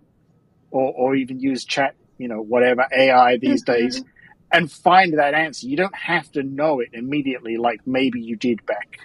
or, 0.71 0.93
or 0.93 1.15
even 1.15 1.39
use 1.39 1.65
chat, 1.65 1.95
you 2.19 2.29
know, 2.29 2.41
whatever 2.41 2.87
AI 2.93 3.37
these 3.37 3.65
mm-hmm. 3.65 3.81
days 3.81 4.05
and 4.53 4.71
find 4.71 5.19
that 5.19 5.35
answer. 5.35 5.67
You 5.67 5.77
don't 5.77 5.95
have 5.95 6.31
to 6.33 6.43
know 6.43 6.81
it 6.81 6.91
immediately 6.93 7.57
like 7.57 7.87
maybe 7.87 8.21
you 8.21 8.37
did 8.37 8.65
back 8.67 8.99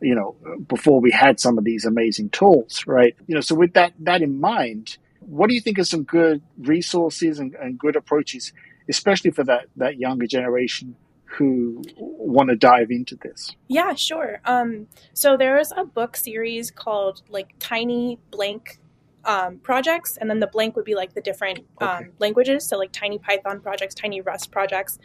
you 0.00 0.14
know, 0.14 0.36
before 0.68 1.00
we 1.00 1.10
had 1.10 1.40
some 1.40 1.58
of 1.58 1.64
these 1.64 1.84
amazing 1.84 2.30
tools, 2.30 2.84
right? 2.86 3.16
You 3.26 3.34
know, 3.34 3.40
so 3.40 3.54
with 3.54 3.74
that 3.74 3.92
that 4.00 4.22
in 4.22 4.40
mind, 4.40 4.98
what 5.26 5.48
do 5.48 5.54
you 5.54 5.60
think 5.60 5.78
are 5.78 5.84
some 5.84 6.04
good 6.04 6.42
resources 6.58 7.38
and, 7.38 7.54
and 7.54 7.78
good 7.78 7.96
approaches, 7.96 8.52
especially 8.88 9.30
for 9.30 9.44
that 9.44 9.66
that 9.76 9.98
younger 9.98 10.26
generation 10.26 10.96
who 11.24 11.82
want 11.96 12.48
to 12.48 12.56
dive 12.56 12.90
into 12.90 13.16
this? 13.16 13.54
Yeah, 13.68 13.94
sure. 13.94 14.40
Um, 14.44 14.86
so 15.12 15.36
there's 15.36 15.72
a 15.76 15.84
book 15.84 16.16
series 16.16 16.70
called 16.70 17.22
like 17.28 17.54
Tiny 17.58 18.18
Blank 18.30 18.78
um, 19.24 19.58
projects, 19.58 20.16
and 20.16 20.30
then 20.30 20.40
the 20.40 20.46
blank 20.46 20.76
would 20.76 20.84
be 20.84 20.94
like 20.94 21.14
the 21.14 21.20
different 21.20 21.60
um, 21.80 21.88
okay. 21.88 22.06
languages. 22.18 22.66
So 22.66 22.78
like 22.78 22.92
Tiny 22.92 23.18
Python 23.18 23.60
projects, 23.60 23.94
Tiny 23.94 24.20
Rust 24.20 24.50
projects, 24.50 24.98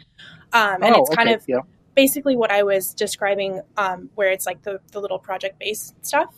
um, 0.52 0.82
and 0.82 0.94
oh, 0.94 1.02
it's 1.02 1.14
kind 1.14 1.28
okay. 1.28 1.34
of 1.34 1.44
yeah 1.48 1.60
basically 1.94 2.36
what 2.36 2.50
I 2.50 2.62
was 2.62 2.94
describing, 2.94 3.60
um, 3.76 4.10
where 4.14 4.30
it's 4.30 4.46
like 4.46 4.62
the, 4.62 4.80
the 4.92 5.00
little 5.00 5.18
project 5.18 5.58
based 5.58 5.94
stuff. 6.04 6.34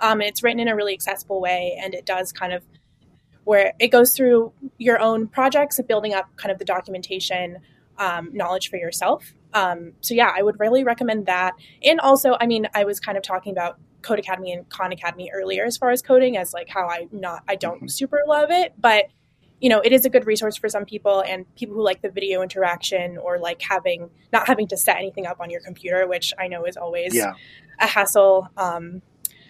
Um, 0.00 0.20
and 0.20 0.28
it's 0.28 0.42
written 0.42 0.60
in 0.60 0.68
a 0.68 0.76
really 0.76 0.92
accessible 0.92 1.40
way, 1.40 1.78
and 1.80 1.94
it 1.94 2.04
does 2.04 2.32
kind 2.32 2.52
of 2.52 2.64
where 3.44 3.72
it 3.78 3.88
goes 3.88 4.12
through 4.12 4.52
your 4.78 5.00
own 5.00 5.28
projects 5.28 5.78
and 5.78 5.86
building 5.86 6.14
up 6.14 6.28
kind 6.36 6.50
of 6.50 6.58
the 6.58 6.64
documentation 6.64 7.58
um, 7.98 8.30
knowledge 8.32 8.70
for 8.70 8.76
yourself. 8.76 9.34
Um, 9.52 9.92
so 10.00 10.14
yeah, 10.14 10.32
I 10.34 10.42
would 10.42 10.58
really 10.58 10.82
recommend 10.84 11.26
that. 11.26 11.54
And 11.82 12.00
also, 12.00 12.36
I 12.40 12.46
mean, 12.46 12.66
I 12.74 12.84
was 12.84 12.98
kind 12.98 13.16
of 13.16 13.22
talking 13.22 13.52
about 13.52 13.78
Codecademy 14.02 14.52
and 14.52 14.68
Khan 14.68 14.92
Academy 14.92 15.30
earlier 15.32 15.64
as 15.64 15.76
far 15.76 15.90
as 15.90 16.02
coding 16.02 16.36
as 16.36 16.52
like 16.52 16.68
how 16.68 16.88
I 16.88 17.08
not 17.10 17.42
I 17.48 17.56
don't 17.56 17.76
mm-hmm. 17.76 17.86
super 17.88 18.20
love 18.26 18.50
it, 18.50 18.74
but 18.78 19.06
you 19.60 19.70
know, 19.70 19.80
it 19.80 19.92
is 19.92 20.04
a 20.04 20.10
good 20.10 20.26
resource 20.26 20.56
for 20.56 20.68
some 20.68 20.84
people 20.84 21.22
and 21.26 21.52
people 21.54 21.74
who 21.74 21.82
like 21.82 22.02
the 22.02 22.10
video 22.10 22.42
interaction 22.42 23.16
or 23.16 23.38
like 23.38 23.62
having 23.62 24.10
not 24.32 24.46
having 24.46 24.68
to 24.68 24.76
set 24.76 24.96
anything 24.96 25.26
up 25.26 25.40
on 25.40 25.48
your 25.48 25.60
computer, 25.60 26.06
which 26.06 26.34
I 26.38 26.48
know 26.48 26.64
is 26.66 26.76
always 26.76 27.14
yeah. 27.14 27.32
a 27.80 27.86
hassle. 27.86 28.48
Um, 28.56 29.00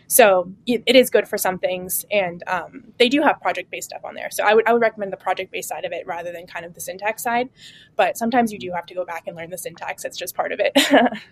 so 0.06 0.52
it, 0.66 0.82
it 0.87 0.96
is 0.96 1.11
good 1.11 1.26
for 1.26 1.38
some 1.38 1.58
things, 1.58 2.04
and 2.11 2.42
um, 2.46 2.84
they 2.99 3.08
do 3.08 3.23
have 3.23 3.40
project 3.40 3.70
based 3.70 3.90
stuff 3.90 4.04
on 4.04 4.14
there. 4.14 4.30
So 4.30 4.44
I 4.44 4.54
would 4.54 4.66
I 4.68 4.73
would 4.73 4.82
recommend 4.82 5.12
the 5.12 5.16
project 5.16 5.50
based 5.50 5.68
side 5.68 5.84
of 5.84 5.92
it 5.92 6.06
rather 6.06 6.32
than 6.32 6.46
kind 6.46 6.64
of 6.64 6.75
the 6.75 6.80
syntax 6.80 7.23
side. 7.23 7.49
But 7.96 8.16
sometimes 8.16 8.52
you 8.52 8.58
do 8.58 8.70
have 8.73 8.87
to 8.87 8.94
go 8.94 9.04
back 9.04 9.26
and 9.26 9.37
learn 9.37 9.50
the 9.50 9.58
syntax; 9.58 10.04
it's 10.04 10.16
just 10.16 10.34
part 10.34 10.52
of 10.52 10.61
it. 10.61 10.73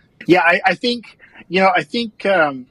yeah, 0.27 0.41
I, 0.41 0.61
I, 0.65 0.75
think 0.75 1.19
you 1.49 1.61
know 1.61 1.71
I 1.75 1.83
think 1.83 2.25
um, 2.27 2.67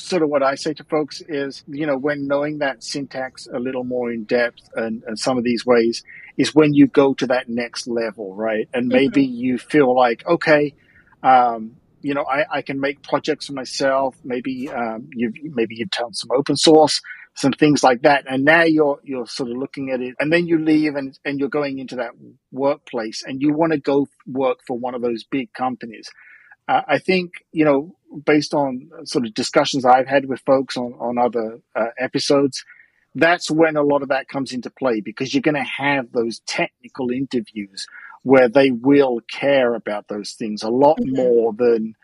sort 0.00 0.22
of 0.22 0.28
what 0.28 0.42
I 0.42 0.54
say 0.54 0.74
to 0.74 0.84
folks 0.84 1.22
is, 1.28 1.62
you 1.68 1.86
know, 1.86 1.96
when 1.96 2.26
knowing 2.26 2.58
that 2.58 2.82
syntax 2.82 3.46
a 3.52 3.58
little 3.58 3.84
more 3.84 4.10
in 4.10 4.24
depth 4.24 4.68
and, 4.74 5.02
and 5.06 5.18
some 5.18 5.38
of 5.38 5.44
these 5.44 5.64
ways 5.66 6.02
is 6.36 6.54
when 6.54 6.72
you 6.74 6.86
go 6.86 7.14
to 7.14 7.26
that 7.26 7.48
next 7.48 7.86
level, 7.86 8.34
right? 8.34 8.68
And 8.72 8.88
maybe 8.88 9.24
mm-hmm. 9.24 9.34
you 9.34 9.58
feel 9.58 9.94
like, 9.94 10.26
okay, 10.26 10.74
um, 11.22 11.76
you 12.02 12.14
know, 12.14 12.24
I, 12.24 12.58
I 12.58 12.62
can 12.62 12.80
make 12.80 13.02
projects 13.02 13.46
for 13.46 13.52
myself. 13.52 14.16
Maybe 14.24 14.68
um, 14.68 15.08
you've 15.14 15.34
maybe 15.42 15.76
you've 15.76 15.90
done 15.90 16.14
some 16.14 16.30
open 16.32 16.56
source 16.56 17.00
some 17.34 17.52
things 17.52 17.82
like 17.82 18.02
that. 18.02 18.24
And 18.28 18.44
now 18.44 18.62
you're 18.62 19.00
you're 19.02 19.26
sort 19.26 19.50
of 19.50 19.56
looking 19.56 19.90
at 19.90 20.00
it, 20.00 20.14
and 20.18 20.32
then 20.32 20.46
you 20.46 20.58
leave 20.58 20.94
and 20.94 21.18
and 21.24 21.38
you're 21.38 21.48
going 21.48 21.78
into 21.78 21.96
that 21.96 22.12
workplace, 22.52 23.22
and 23.24 23.40
you 23.40 23.52
want 23.52 23.72
to 23.72 23.78
go 23.78 24.08
work 24.26 24.58
for 24.66 24.78
one 24.78 24.94
of 24.94 25.02
those 25.02 25.24
big 25.24 25.52
companies. 25.52 26.08
Uh, 26.68 26.82
I 26.86 26.98
think 26.98 27.32
you 27.52 27.64
know, 27.64 27.94
based 28.24 28.54
on 28.54 28.90
sort 29.04 29.26
of 29.26 29.34
discussions 29.34 29.84
I've 29.84 30.06
had 30.08 30.26
with 30.26 30.40
folks 30.40 30.76
on 30.76 30.94
on 30.94 31.18
other 31.18 31.60
uh, 31.74 31.88
episodes, 31.98 32.64
that's 33.14 33.50
when 33.50 33.76
a 33.76 33.82
lot 33.82 34.02
of 34.02 34.08
that 34.08 34.28
comes 34.28 34.52
into 34.52 34.70
play 34.70 35.00
because 35.00 35.32
you're 35.34 35.42
going 35.42 35.54
to 35.54 35.62
have 35.62 36.12
those 36.12 36.40
technical 36.40 37.10
interviews 37.10 37.86
where 38.22 38.48
they 38.48 38.70
will 38.70 39.20
care 39.28 39.74
about 39.74 40.08
those 40.08 40.32
things 40.32 40.62
a 40.62 40.70
lot 40.70 40.98
mm-hmm. 40.98 41.16
more 41.16 41.52
than 41.52 41.94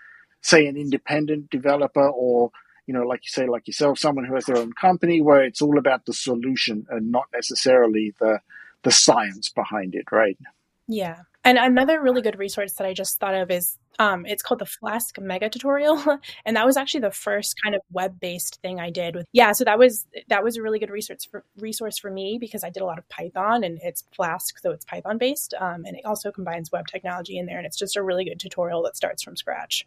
say 0.41 0.67
an 0.67 0.77
independent 0.77 1.51
developer 1.51 2.09
or 2.09 2.51
you 2.87 2.95
know, 2.95 3.03
like 3.03 3.23
you 3.25 3.31
say, 3.31 3.49
like 3.49 3.67
yourself, 3.67 3.99
someone 3.99 4.25
who 4.25 4.35
has 4.35 4.45
their 4.45 4.59
own 4.59 4.73
company 4.73 5.21
where 5.21 5.43
it's 5.43 5.61
all 5.61 5.77
about 5.77 6.07
the 6.07 6.13
solution 6.13 6.87
and 6.89 7.11
not 7.11 7.25
necessarily 7.35 8.15
the 8.21 8.39
the 8.83 8.93
science 8.93 9.49
behind 9.49 9.97
it, 9.97 10.13
right? 10.13 10.39
Yeah. 10.87 11.23
And 11.45 11.59
another 11.59 12.01
really 12.01 12.23
good 12.23 12.39
resource 12.39 12.75
that 12.75 12.87
I 12.87 12.93
just 12.93 13.19
thought 13.19 13.35
of 13.35 13.51
is 13.51 13.77
um, 13.99 14.27
it's 14.27 14.43
called 14.43 14.61
the 14.61 14.67
Flask 14.67 15.19
Mega 15.19 15.49
Tutorial, 15.49 16.03
and 16.45 16.57
that 16.57 16.67
was 16.67 16.77
actually 16.77 17.01
the 17.01 17.11
first 17.11 17.57
kind 17.63 17.75
of 17.75 17.81
web 17.91 18.19
based 18.21 18.61
thing 18.63 18.81
I 18.81 18.91
did 18.91 19.15
with. 19.15 19.27
Yeah, 19.33 19.53
so 19.53 19.65
that 19.65 19.79
was 19.79 20.07
that 20.29 20.43
was 20.43 20.57
a 20.57 20.63
really 20.63 20.79
good 20.79 20.91
resource 20.91 21.25
for 21.25 21.45
resource 21.59 21.99
for 21.99 22.11
me 22.11 22.39
because 22.41 22.65
I 22.65 22.71
did 22.71 22.83
a 22.83 22.87
lot 22.87 22.99
of 22.99 23.09
Python 23.09 23.65
and 23.65 23.79
it's 23.83 24.05
Flask, 24.15 24.59
so 24.59 24.71
it's 24.71 24.85
Python 24.85 25.19
based, 25.19 25.55
um, 25.61 25.85
and 25.85 25.97
it 25.97 26.05
also 26.05 26.31
combines 26.31 26.73
web 26.73 26.87
technology 26.87 27.39
in 27.39 27.47
there, 27.47 27.59
and 27.59 27.67
it's 27.67 27.79
just 27.79 27.97
a 27.97 28.03
really 28.03 28.25
good 28.25 28.41
tutorial 28.41 28.83
that 28.85 28.97
starts 28.97 29.23
from 29.23 29.37
scratch. 29.37 29.87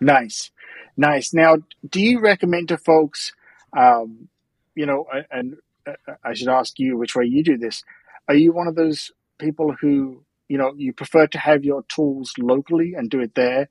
Nice. 0.00 0.50
Nice. 0.96 1.32
Now, 1.32 1.56
do 1.88 2.00
you 2.00 2.20
recommend 2.20 2.68
to 2.68 2.78
folks, 2.78 3.32
um, 3.76 4.28
you 4.74 4.86
know, 4.86 5.06
and 5.30 5.56
I 6.22 6.34
should 6.34 6.48
ask 6.48 6.78
you 6.78 6.96
which 6.96 7.14
way 7.14 7.24
you 7.24 7.42
do 7.42 7.56
this. 7.56 7.84
Are 8.28 8.34
you 8.34 8.52
one 8.52 8.66
of 8.66 8.74
those 8.74 9.12
people 9.38 9.74
who, 9.80 10.24
you 10.48 10.58
know, 10.58 10.72
you 10.76 10.92
prefer 10.92 11.26
to 11.28 11.38
have 11.38 11.64
your 11.64 11.82
tools 11.84 12.32
locally 12.38 12.94
and 12.94 13.10
do 13.10 13.20
it 13.20 13.34
there? 13.34 13.68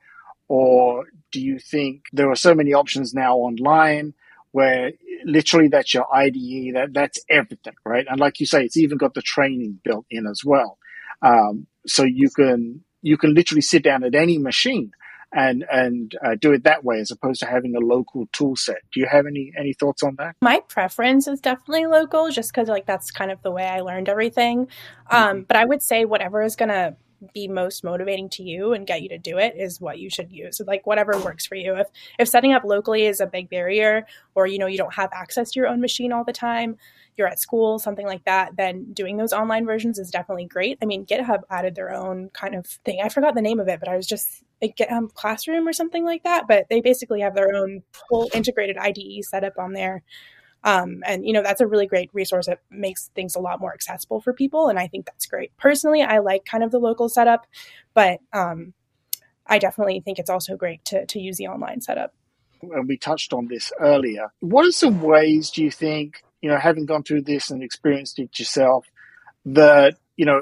Or 0.48 1.06
do 1.32 1.42
you 1.42 1.60
think 1.60 2.04
there 2.14 2.30
are 2.30 2.36
so 2.36 2.54
many 2.54 2.74
options 2.74 3.14
now 3.14 3.38
online 3.38 4.14
where 4.52 4.92
literally 5.26 5.68
that's 5.68 5.94
your 5.94 6.14
IDE, 6.14 6.76
that, 6.76 6.90
that's 6.94 7.20
everything, 7.30 7.74
right? 7.86 8.06
And 8.10 8.20
like 8.20 8.40
you 8.40 8.46
say, 8.46 8.64
it's 8.64 8.78
even 8.78 8.98
got 8.98 9.14
the 9.14 9.22
training 9.22 9.80
built 9.84 10.06
in 10.10 10.28
as 10.28 10.44
well. 10.46 10.78
Um, 11.22 11.68
so 11.88 12.04
you 12.04 12.30
can, 12.30 12.84
you 13.02 13.18
can 13.18 13.34
literally 13.34 13.62
sit 13.62 13.84
down 13.84 14.04
at 14.04 14.16
any 14.16 14.38
machine 14.38 14.92
and 15.36 15.66
and 15.70 16.16
uh, 16.26 16.36
do 16.40 16.54
it 16.54 16.64
that 16.64 16.84
way 16.84 17.00
as 17.00 17.12
opposed 17.12 17.42
to 17.42 17.46
having 17.46 17.76
a 17.76 17.80
local 17.80 18.26
tool 18.32 18.56
set. 18.56 18.78
Do 18.94 19.02
you 19.02 19.06
have 19.06 19.26
any 19.28 19.52
any 19.58 19.74
thoughts 19.74 20.02
on 20.02 20.16
that? 20.18 20.36
My 20.42 20.62
preference 20.68 21.28
is 21.28 21.42
definitely 21.42 21.86
local, 21.86 22.32
just 22.32 22.54
because 22.54 22.70
like 22.70 22.86
that's 22.86 23.12
kind 23.12 23.30
of 23.30 23.42
the 23.44 23.52
way 23.52 23.68
I 23.68 23.82
learned 23.82 24.10
everything. 24.10 24.70
Um, 25.12 25.28
mm-hmm. 25.28 25.42
But 25.42 25.58
I 25.58 25.66
would 25.66 25.84
say 25.84 26.06
whatever 26.06 26.42
is 26.42 26.56
gonna 26.56 26.96
be 27.34 27.48
most 27.48 27.84
motivating 27.84 28.30
to 28.30 28.44
you 28.44 28.74
and 28.74 28.86
get 28.86 29.02
you 29.02 29.10
to 29.10 29.18
do 29.18 29.38
it 29.38 29.56
is 29.58 29.82
what 29.82 29.98
you 29.98 30.10
should 30.10 30.32
use 30.32 30.62
like 30.68 30.86
whatever 30.86 31.18
works 31.18 31.46
for 31.46 31.56
you 31.56 31.74
if 31.76 31.88
if 32.20 32.28
setting 32.28 32.52
up 32.52 32.64
locally 32.64 33.06
is 33.06 33.20
a 33.20 33.26
big 33.26 33.50
barrier 33.50 34.06
or 34.36 34.46
you 34.46 34.60
know 34.60 34.68
you 34.68 34.78
don't 34.78 34.94
have 34.94 35.10
access 35.14 35.50
to 35.50 35.60
your 35.60 35.68
own 35.68 35.80
machine 35.80 36.12
all 36.12 36.26
the 36.26 36.34
time 36.34 36.78
you're 37.18 37.28
at 37.28 37.40
school, 37.40 37.80
something 37.80 38.06
like 38.06 38.26
that, 38.26 38.56
then 38.58 38.92
doing 38.94 39.18
those 39.18 39.34
online 39.34 39.66
versions 39.66 40.00
is 40.00 40.12
definitely 40.12 40.46
great. 40.46 40.78
I 40.82 40.86
mean, 40.86 41.06
GitHub 41.06 41.42
added 41.50 41.76
their 41.76 41.94
own 41.94 42.30
kind 42.34 42.56
of 42.56 42.66
thing. 42.66 43.00
I 43.04 43.10
forgot 43.10 43.36
the 43.36 43.42
name 43.42 43.60
of 43.60 43.68
it, 43.68 43.80
but 43.80 43.90
I 43.90 43.96
was 43.96 44.06
just 44.06 44.44
a 44.66 44.84
GitHub 44.84 45.14
Classroom 45.14 45.68
or 45.68 45.74
something 45.74 46.04
like 46.04 46.24
that. 46.24 46.48
But 46.48 46.68
they 46.70 46.82
basically 46.82 47.22
have 47.22 47.36
their 47.36 47.56
own 47.56 47.84
whole 48.10 48.30
integrated 48.34 48.78
IDE 48.78 49.24
setup 49.24 49.58
on 49.58 49.74
there. 49.74 50.04
Um, 50.64 51.04
and 51.06 51.26
you 51.26 51.32
know 51.32 51.44
that's 51.44 51.62
a 51.62 51.68
really 51.68 51.86
great 51.86 52.10
resource 52.12 52.48
that 52.48 52.62
makes 52.72 53.10
things 53.14 53.36
a 53.36 53.40
lot 53.40 53.60
more 53.62 53.72
accessible 53.72 54.20
for 54.20 54.34
people 54.34 54.68
and 54.68 54.80
i 54.80 54.88
think 54.88 55.06
that's 55.06 55.28
great 55.28 55.56
personally 55.58 56.02
i 56.02 56.18
like 56.18 56.44
kind 56.44 56.64
of 56.64 56.72
the 56.72 56.80
local 56.80 57.08
setup 57.08 57.46
but 57.94 58.18
um, 58.34 58.74
i 59.46 59.60
definitely 59.60 60.00
think 60.00 60.18
it's 60.18 60.30
also 60.30 60.58
great 60.58 60.84
to, 60.86 61.06
to 61.06 61.20
use 61.20 61.38
the 61.38 61.46
online 61.46 61.82
setup 61.82 62.16
and 62.64 62.88
we 62.88 62.98
touched 62.98 63.32
on 63.32 63.46
this 63.48 63.72
earlier 63.80 64.34
what 64.40 64.66
are 64.66 64.72
some 64.72 65.04
ways 65.04 65.52
do 65.52 65.64
you 65.64 65.70
think 65.70 66.24
you 66.46 66.52
know, 66.52 66.60
having 66.60 66.86
gone 66.86 67.02
through 67.02 67.24
this 67.24 67.50
and 67.50 67.64
experienced 67.64 68.20
it 68.20 68.38
yourself, 68.38 68.86
that, 69.46 69.96
you 70.16 70.28
know, 70.28 70.42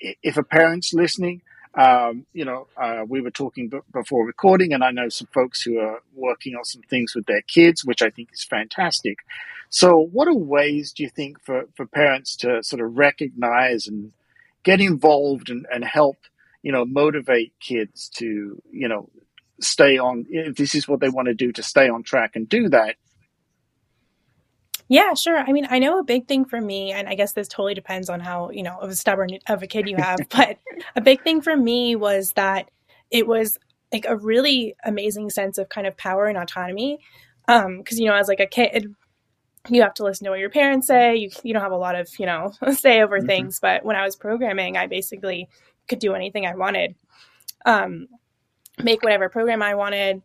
if 0.00 0.38
a 0.38 0.42
parent's 0.42 0.94
listening, 0.94 1.42
um, 1.76 2.26
you 2.32 2.44
know, 2.44 2.68
uh, 2.76 3.04
we 3.06 3.20
were 3.20 3.30
talking 3.30 3.68
b- 3.68 3.80
before 3.92 4.26
recording, 4.26 4.72
and 4.72 4.84
I 4.84 4.90
know 4.92 5.08
some 5.08 5.28
folks 5.32 5.62
who 5.62 5.78
are 5.78 6.00
working 6.14 6.54
on 6.54 6.64
some 6.64 6.82
things 6.82 7.14
with 7.14 7.26
their 7.26 7.42
kids, 7.42 7.84
which 7.84 8.02
I 8.02 8.10
think 8.10 8.28
is 8.32 8.44
fantastic. 8.44 9.18
So, 9.70 9.98
what 9.98 10.28
are 10.28 10.34
ways 10.34 10.92
do 10.92 11.02
you 11.02 11.08
think 11.08 11.42
for, 11.42 11.64
for 11.76 11.86
parents 11.86 12.36
to 12.36 12.62
sort 12.62 12.80
of 12.80 12.96
recognize 12.96 13.88
and 13.88 14.12
get 14.62 14.80
involved 14.80 15.50
and, 15.50 15.66
and 15.72 15.84
help, 15.84 16.16
you 16.62 16.70
know, 16.70 16.84
motivate 16.84 17.52
kids 17.60 18.08
to, 18.16 18.62
you 18.70 18.88
know, 18.88 19.08
stay 19.60 19.98
on, 19.98 20.26
if 20.28 20.56
this 20.56 20.74
is 20.76 20.86
what 20.86 21.00
they 21.00 21.08
want 21.08 21.26
to 21.26 21.34
do, 21.34 21.50
to 21.52 21.62
stay 21.62 21.88
on 21.88 22.04
track 22.04 22.36
and 22.36 22.48
do 22.48 22.68
that 22.68 22.96
yeah, 24.88 25.14
sure. 25.14 25.38
I 25.38 25.52
mean, 25.52 25.66
I 25.70 25.78
know 25.78 25.98
a 25.98 26.04
big 26.04 26.28
thing 26.28 26.44
for 26.44 26.60
me, 26.60 26.92
and 26.92 27.08
I 27.08 27.14
guess 27.14 27.32
this 27.32 27.48
totally 27.48 27.74
depends 27.74 28.10
on 28.10 28.20
how, 28.20 28.50
you 28.50 28.62
know, 28.62 28.78
of 28.78 28.90
a 28.90 28.94
stubborn 28.94 29.30
of 29.48 29.62
a 29.62 29.66
kid 29.66 29.88
you 29.88 29.96
have, 29.96 30.18
but 30.30 30.58
a 30.94 31.00
big 31.00 31.22
thing 31.22 31.40
for 31.40 31.56
me 31.56 31.96
was 31.96 32.32
that 32.32 32.70
it 33.10 33.26
was 33.26 33.58
like 33.92 34.04
a 34.06 34.16
really 34.16 34.74
amazing 34.84 35.30
sense 35.30 35.56
of 35.56 35.68
kind 35.68 35.86
of 35.86 35.96
power 35.96 36.26
and 36.26 36.36
autonomy. 36.36 36.98
Um, 37.48 37.78
because 37.78 37.98
you 37.98 38.06
know, 38.06 38.14
as 38.14 38.28
like 38.28 38.40
a 38.40 38.46
kid, 38.46 38.94
you 39.68 39.82
have 39.82 39.94
to 39.94 40.04
listen 40.04 40.24
to 40.24 40.30
what 40.30 40.40
your 40.40 40.50
parents 40.50 40.86
say. 40.86 41.16
You 41.16 41.30
you 41.42 41.52
don't 41.52 41.62
have 41.62 41.72
a 41.72 41.76
lot 41.76 41.94
of, 41.94 42.08
you 42.18 42.26
know, 42.26 42.52
say 42.72 43.02
over 43.02 43.18
mm-hmm. 43.18 43.26
things. 43.26 43.60
But 43.60 43.84
when 43.84 43.96
I 43.96 44.04
was 44.04 44.16
programming, 44.16 44.76
I 44.76 44.86
basically 44.86 45.48
could 45.88 45.98
do 45.98 46.14
anything 46.14 46.46
I 46.46 46.54
wanted. 46.54 46.94
Um, 47.64 48.08
make 48.82 49.02
whatever 49.02 49.28
program 49.28 49.62
I 49.62 49.74
wanted, 49.74 50.22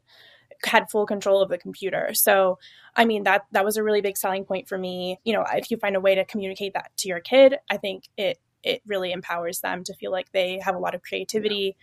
had 0.63 0.89
full 0.89 1.05
control 1.05 1.41
of 1.41 1.49
the 1.49 1.57
computer. 1.57 2.13
So, 2.13 2.59
I 2.95 3.05
mean 3.05 3.23
that 3.23 3.43
that 3.51 3.65
was 3.65 3.77
a 3.77 3.83
really 3.83 4.01
big 4.01 4.17
selling 4.17 4.45
point 4.45 4.67
for 4.67 4.77
me. 4.77 5.19
You 5.23 5.33
know, 5.33 5.45
if 5.53 5.71
you 5.71 5.77
find 5.77 5.95
a 5.95 6.01
way 6.01 6.15
to 6.15 6.25
communicate 6.25 6.73
that 6.73 6.91
to 6.97 7.07
your 7.07 7.19
kid, 7.19 7.57
I 7.69 7.77
think 7.77 8.09
it 8.17 8.39
it 8.63 8.81
really 8.85 9.11
empowers 9.11 9.61
them 9.61 9.83
to 9.85 9.93
feel 9.93 10.11
like 10.11 10.31
they 10.31 10.59
have 10.59 10.75
a 10.75 10.79
lot 10.79 10.95
of 10.95 11.01
creativity 11.01 11.75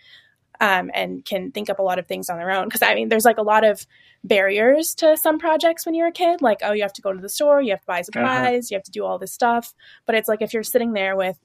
um, 0.59 0.89
and 0.93 1.23
can 1.23 1.51
think 1.51 1.69
up 1.69 1.79
a 1.79 1.83
lot 1.83 1.99
of 1.99 2.07
things 2.07 2.29
on 2.29 2.37
their 2.37 2.51
own. 2.51 2.65
Because 2.65 2.81
I 2.81 2.95
mean, 2.95 3.09
there's 3.09 3.25
like 3.25 3.37
a 3.37 3.43
lot 3.43 3.63
of 3.63 3.85
barriers 4.23 4.95
to 4.95 5.17
some 5.17 5.39
projects 5.39 5.85
when 5.85 5.95
you're 5.95 6.07
a 6.07 6.11
kid. 6.11 6.41
Like, 6.41 6.59
oh, 6.63 6.73
you 6.73 6.81
have 6.81 6.93
to 6.93 7.01
go 7.01 7.13
to 7.13 7.21
the 7.21 7.29
store, 7.29 7.61
you 7.61 7.71
have 7.71 7.81
to 7.81 7.87
buy 7.87 7.95
uh-huh. 7.95 8.03
supplies, 8.03 8.65
uh-huh. 8.65 8.67
you 8.71 8.77
have 8.77 8.83
to 8.83 8.91
do 8.91 9.05
all 9.05 9.17
this 9.17 9.33
stuff. 9.33 9.73
But 10.05 10.15
it's 10.15 10.27
like 10.27 10.41
if 10.41 10.53
you're 10.53 10.63
sitting 10.63 10.93
there 10.93 11.15
with 11.15 11.37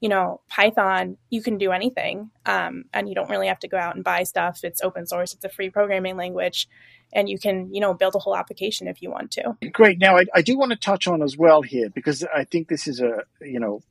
you 0.00 0.08
know, 0.08 0.40
Python, 0.48 1.16
you 1.30 1.42
can 1.42 1.58
do 1.58 1.72
anything. 1.72 2.30
Um, 2.44 2.84
and 2.92 3.08
you 3.08 3.14
don't 3.14 3.30
really 3.30 3.48
have 3.48 3.58
to 3.60 3.68
go 3.68 3.76
out 3.76 3.94
and 3.94 4.04
buy 4.04 4.24
stuff. 4.24 4.60
It's 4.62 4.82
open 4.82 5.06
source, 5.06 5.32
it's 5.32 5.44
a 5.44 5.48
free 5.48 5.70
programming 5.70 6.16
language, 6.16 6.68
and 7.12 7.28
you 7.28 7.38
can, 7.38 7.72
you 7.72 7.80
know, 7.80 7.94
build 7.94 8.14
a 8.14 8.18
whole 8.18 8.36
application 8.36 8.88
if 8.88 9.00
you 9.02 9.10
want 9.10 9.30
to. 9.32 9.56
Great. 9.72 9.98
Now, 9.98 10.18
I, 10.18 10.24
I 10.34 10.42
do 10.42 10.58
want 10.58 10.72
to 10.72 10.76
touch 10.76 11.06
on 11.06 11.22
as 11.22 11.36
well 11.36 11.62
here 11.62 11.88
because 11.88 12.24
I 12.34 12.44
think 12.44 12.68
this 12.68 12.86
is 12.86 13.00
a, 13.00 13.22
you 13.40 13.60
know, 13.60 13.82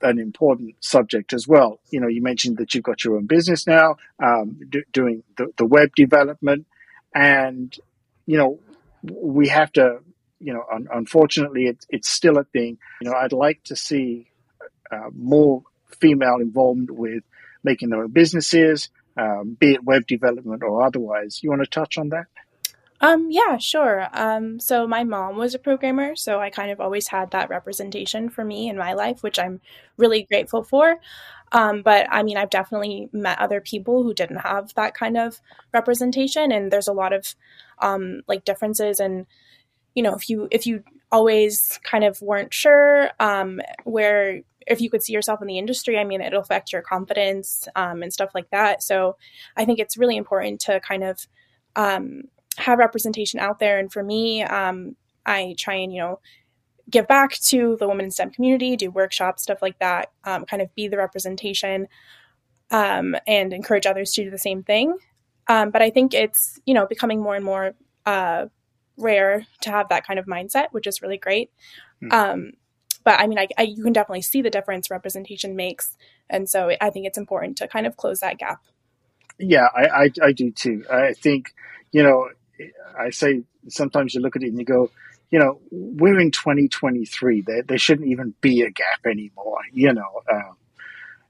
an 0.00 0.20
important 0.20 0.76
subject 0.80 1.32
as 1.32 1.48
well. 1.48 1.80
You 1.90 2.00
know, 2.00 2.06
you 2.08 2.22
mentioned 2.22 2.58
that 2.58 2.72
you've 2.72 2.84
got 2.84 3.02
your 3.02 3.16
own 3.16 3.26
business 3.26 3.66
now, 3.66 3.96
um, 4.22 4.60
do, 4.68 4.84
doing 4.92 5.24
the, 5.36 5.48
the 5.56 5.66
web 5.66 5.94
development, 5.96 6.66
and 7.14 7.74
you 8.26 8.36
know, 8.38 8.60
we 9.02 9.48
have 9.48 9.72
to. 9.72 9.98
You 10.40 10.52
know, 10.52 10.62
un- 10.72 10.86
unfortunately, 10.94 11.66
it, 11.66 11.84
it's 11.88 12.08
still 12.08 12.38
a 12.38 12.44
thing. 12.44 12.78
You 13.02 13.10
know, 13.10 13.16
I'd 13.16 13.32
like 13.32 13.64
to 13.64 13.74
see 13.74 14.27
uh, 14.90 15.10
more 15.14 15.62
female 16.00 16.36
involvement 16.40 16.90
with 16.90 17.22
making 17.64 17.90
their 17.90 18.02
own 18.02 18.10
businesses, 18.10 18.90
um, 19.16 19.56
be 19.58 19.72
it 19.74 19.84
web 19.84 20.06
development 20.06 20.62
or 20.62 20.82
otherwise. 20.82 21.40
You 21.42 21.50
want 21.50 21.62
to 21.62 21.70
touch 21.70 21.98
on 21.98 22.10
that? 22.10 22.26
Um, 23.00 23.28
yeah, 23.30 23.58
sure. 23.58 24.08
Um, 24.12 24.58
so 24.58 24.86
my 24.86 25.04
mom 25.04 25.36
was 25.36 25.54
a 25.54 25.58
programmer, 25.58 26.16
so 26.16 26.40
I 26.40 26.50
kind 26.50 26.70
of 26.70 26.80
always 26.80 27.08
had 27.08 27.30
that 27.30 27.48
representation 27.48 28.28
for 28.28 28.44
me 28.44 28.68
in 28.68 28.76
my 28.76 28.94
life, 28.94 29.22
which 29.22 29.38
I'm 29.38 29.60
really 29.96 30.24
grateful 30.24 30.64
for. 30.64 30.98
Um, 31.52 31.82
but 31.82 32.06
I 32.10 32.22
mean, 32.24 32.36
I've 32.36 32.50
definitely 32.50 33.08
met 33.12 33.38
other 33.38 33.60
people 33.60 34.02
who 34.02 34.14
didn't 34.14 34.38
have 34.38 34.74
that 34.74 34.94
kind 34.94 35.16
of 35.16 35.40
representation, 35.72 36.50
and 36.50 36.72
there's 36.72 36.88
a 36.88 36.92
lot 36.92 37.12
of 37.12 37.34
um, 37.78 38.22
like 38.26 38.44
differences. 38.44 38.98
And 38.98 39.26
you 39.94 40.02
know, 40.02 40.14
if 40.14 40.28
you 40.28 40.48
if 40.50 40.66
you 40.66 40.82
always 41.10 41.78
kind 41.84 42.04
of 42.04 42.20
weren't 42.20 42.52
sure 42.52 43.10
um, 43.20 43.60
where 43.84 44.42
if 44.68 44.80
you 44.80 44.90
could 44.90 45.02
see 45.02 45.12
yourself 45.12 45.40
in 45.40 45.48
the 45.48 45.58
industry, 45.58 45.98
I 45.98 46.04
mean, 46.04 46.20
it'll 46.20 46.40
affect 46.40 46.72
your 46.72 46.82
confidence 46.82 47.66
um, 47.74 48.02
and 48.02 48.12
stuff 48.12 48.30
like 48.34 48.50
that. 48.50 48.82
So 48.82 49.16
I 49.56 49.64
think 49.64 49.78
it's 49.78 49.96
really 49.96 50.16
important 50.16 50.60
to 50.62 50.80
kind 50.80 51.04
of 51.04 51.26
um, 51.76 52.22
have 52.56 52.78
representation 52.78 53.40
out 53.40 53.58
there. 53.58 53.78
And 53.78 53.92
for 53.92 54.02
me, 54.02 54.42
um, 54.42 54.96
I 55.24 55.54
try 55.58 55.74
and, 55.74 55.92
you 55.92 56.00
know, 56.00 56.20
give 56.90 57.06
back 57.06 57.32
to 57.32 57.76
the 57.78 57.86
women 57.86 58.06
in 58.06 58.10
STEM 58.10 58.30
community, 58.30 58.76
do 58.76 58.90
workshops, 58.90 59.42
stuff 59.42 59.60
like 59.60 59.78
that, 59.78 60.10
um, 60.24 60.44
kind 60.44 60.62
of 60.62 60.74
be 60.74 60.88
the 60.88 60.96
representation 60.96 61.86
um, 62.70 63.14
and 63.26 63.52
encourage 63.52 63.86
others 63.86 64.12
to 64.12 64.24
do 64.24 64.30
the 64.30 64.38
same 64.38 64.62
thing. 64.62 64.96
Um, 65.48 65.70
but 65.70 65.82
I 65.82 65.90
think 65.90 66.14
it's, 66.14 66.58
you 66.66 66.74
know, 66.74 66.86
becoming 66.86 67.22
more 67.22 67.36
and 67.36 67.44
more 67.44 67.74
uh, 68.06 68.46
rare 68.96 69.46
to 69.62 69.70
have 69.70 69.88
that 69.90 70.06
kind 70.06 70.18
of 70.18 70.26
mindset, 70.26 70.68
which 70.72 70.86
is 70.86 71.02
really 71.02 71.18
great. 71.18 71.50
Mm. 72.02 72.12
But 73.08 73.20
I 73.20 73.26
mean, 73.26 73.38
I, 73.38 73.48
I, 73.56 73.62
you 73.62 73.82
can 73.82 73.94
definitely 73.94 74.20
see 74.20 74.42
the 74.42 74.50
difference 74.50 74.90
representation 74.90 75.56
makes, 75.56 75.96
and 76.28 76.46
so 76.46 76.72
I 76.78 76.90
think 76.90 77.06
it's 77.06 77.16
important 77.16 77.56
to 77.56 77.66
kind 77.66 77.86
of 77.86 77.96
close 77.96 78.20
that 78.20 78.36
gap. 78.36 78.60
Yeah, 79.38 79.66
I, 79.74 79.86
I, 79.86 80.10
I 80.24 80.32
do 80.32 80.50
too. 80.50 80.84
I 80.92 81.14
think 81.14 81.54
you 81.90 82.02
know, 82.02 82.28
I 83.00 83.08
say 83.08 83.44
sometimes 83.68 84.12
you 84.12 84.20
look 84.20 84.36
at 84.36 84.42
it 84.42 84.48
and 84.48 84.58
you 84.58 84.66
go, 84.66 84.90
you 85.30 85.38
know, 85.38 85.58
we're 85.70 86.20
in 86.20 86.32
2023. 86.32 87.44
There, 87.46 87.62
there 87.62 87.78
shouldn't 87.78 88.08
even 88.08 88.34
be 88.42 88.60
a 88.60 88.70
gap 88.70 89.06
anymore. 89.06 89.60
You 89.72 89.94
know. 89.94 90.22
Um, 90.30 90.56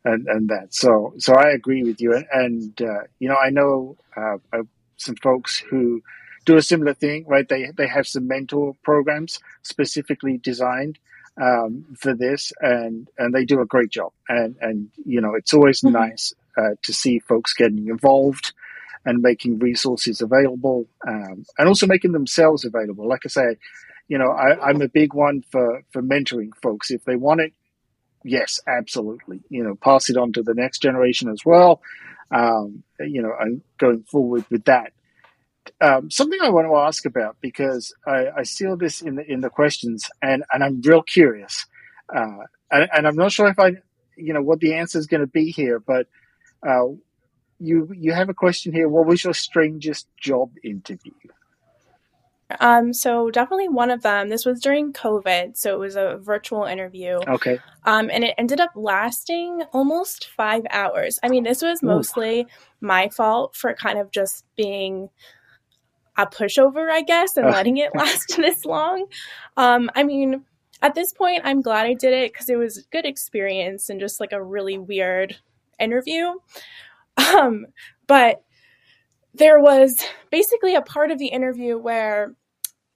and, 0.04 0.26
and 0.26 0.48
that. 0.48 0.74
So, 0.74 1.14
so 1.18 1.34
I 1.34 1.50
agree 1.50 1.84
with 1.84 2.00
you. 2.00 2.24
And, 2.32 2.80
uh, 2.80 3.02
you 3.18 3.28
know, 3.28 3.36
I 3.36 3.50
know, 3.50 3.96
uh, 4.16 4.38
uh, 4.52 4.62
some 4.96 5.16
folks 5.16 5.58
who 5.58 6.02
do 6.44 6.56
a 6.56 6.62
similar 6.62 6.94
thing, 6.94 7.24
right? 7.28 7.46
They, 7.48 7.70
they 7.76 7.86
have 7.86 8.06
some 8.06 8.26
mentor 8.26 8.74
programs 8.82 9.38
specifically 9.62 10.38
designed, 10.38 10.98
um, 11.40 11.84
for 11.96 12.14
this 12.14 12.52
and, 12.60 13.08
and 13.18 13.34
they 13.34 13.44
do 13.44 13.60
a 13.60 13.66
great 13.66 13.90
job. 13.90 14.12
And, 14.28 14.56
and, 14.60 14.88
you 15.04 15.20
know, 15.20 15.34
it's 15.34 15.54
always 15.54 15.80
mm-hmm. 15.80 15.94
nice, 15.94 16.32
uh, 16.56 16.74
to 16.82 16.92
see 16.92 17.18
folks 17.20 17.54
getting 17.54 17.88
involved 17.88 18.52
and 19.04 19.22
making 19.22 19.58
resources 19.60 20.20
available, 20.20 20.86
um, 21.06 21.44
and 21.56 21.68
also 21.68 21.86
making 21.86 22.12
themselves 22.12 22.64
available. 22.64 23.08
Like 23.08 23.22
I 23.24 23.28
say, 23.28 23.56
you 24.08 24.18
know, 24.18 24.30
I, 24.30 24.68
I'm 24.68 24.82
a 24.82 24.88
big 24.88 25.14
one 25.14 25.42
for, 25.50 25.82
for 25.92 26.02
mentoring 26.02 26.50
folks. 26.62 26.90
If 26.90 27.04
they 27.04 27.16
want 27.16 27.40
it, 27.40 27.52
yes, 28.24 28.60
absolutely. 28.66 29.40
You 29.48 29.62
know, 29.62 29.76
pass 29.76 30.10
it 30.10 30.16
on 30.16 30.32
to 30.32 30.42
the 30.42 30.54
next 30.54 30.80
generation 30.82 31.30
as 31.30 31.44
well. 31.44 31.80
Um, 32.30 32.82
you 33.00 33.22
know, 33.22 33.32
and 33.38 33.62
going 33.78 34.02
forward 34.02 34.44
with 34.50 34.64
that. 34.64 34.92
Um, 35.80 36.10
something 36.10 36.38
I 36.42 36.50
want 36.50 36.66
to 36.66 36.76
ask 36.76 37.04
about 37.04 37.36
because 37.40 37.94
I, 38.06 38.28
I 38.38 38.42
see 38.42 38.66
all 38.66 38.76
this 38.76 39.02
in 39.02 39.16
the 39.16 39.30
in 39.30 39.40
the 39.40 39.50
questions, 39.50 40.08
and 40.22 40.44
and 40.52 40.62
I'm 40.64 40.80
real 40.82 41.02
curious, 41.02 41.66
uh, 42.14 42.44
and, 42.70 42.88
and, 42.92 43.06
I'm 43.06 43.16
not 43.16 43.32
sure 43.32 43.48
if 43.48 43.58
I, 43.58 43.72
you 44.16 44.32
know, 44.32 44.42
what 44.42 44.60
the 44.60 44.74
answer 44.74 44.98
is 44.98 45.06
going 45.06 45.20
to 45.20 45.26
be 45.26 45.50
here, 45.50 45.80
but 45.80 46.06
uh, 46.66 46.86
you 47.58 47.90
you 47.94 48.12
have 48.12 48.28
a 48.28 48.34
question 48.34 48.72
here. 48.72 48.88
What 48.88 49.06
was 49.06 49.24
your 49.24 49.34
strangest 49.34 50.06
job 50.20 50.50
interview? 50.62 51.12
Um, 52.60 52.92
so 52.92 53.30
definitely 53.30 53.68
one 53.68 53.90
of 53.90 54.02
them. 54.02 54.28
This 54.28 54.46
was 54.46 54.60
during 54.60 54.92
COVID, 54.92 55.56
so 55.56 55.74
it 55.74 55.78
was 55.78 55.96
a 55.96 56.18
virtual 56.20 56.64
interview. 56.64 57.20
Okay. 57.28 57.58
Um, 57.84 58.10
and 58.10 58.24
it 58.24 58.34
ended 58.38 58.60
up 58.60 58.70
lasting 58.74 59.62
almost 59.72 60.28
five 60.28 60.62
hours. 60.70 61.18
I 61.22 61.28
mean, 61.28 61.44
this 61.44 61.62
was 61.62 61.82
mostly 61.82 62.40
Ooh. 62.40 62.46
my 62.80 63.08
fault 63.10 63.54
for 63.54 63.74
kind 63.74 63.98
of 63.98 64.10
just 64.10 64.44
being 64.56 65.10
a 66.18 66.26
pushover, 66.26 66.90
I 66.90 67.02
guess, 67.02 67.36
and 67.36 67.46
letting 67.46 67.78
it 67.78 67.92
last 67.94 68.36
this 68.36 68.64
long. 68.64 69.06
Um, 69.56 69.88
I 69.94 70.02
mean, 70.02 70.44
at 70.82 70.94
this 70.94 71.12
point, 71.12 71.42
I'm 71.44 71.62
glad 71.62 71.86
I 71.86 71.94
did 71.94 72.12
it 72.12 72.32
because 72.32 72.50
it 72.50 72.56
was 72.56 72.78
a 72.78 72.82
good 72.90 73.06
experience 73.06 73.88
and 73.88 74.00
just 74.00 74.20
like 74.20 74.32
a 74.32 74.42
really 74.42 74.76
weird 74.76 75.36
interview. 75.80 76.32
Um, 77.36 77.66
but 78.06 78.44
there 79.34 79.58
was 79.58 80.04
basically 80.30 80.76
a 80.76 80.82
part 80.82 81.10
of 81.10 81.18
the 81.18 81.26
interview 81.26 81.76
where 81.76 82.36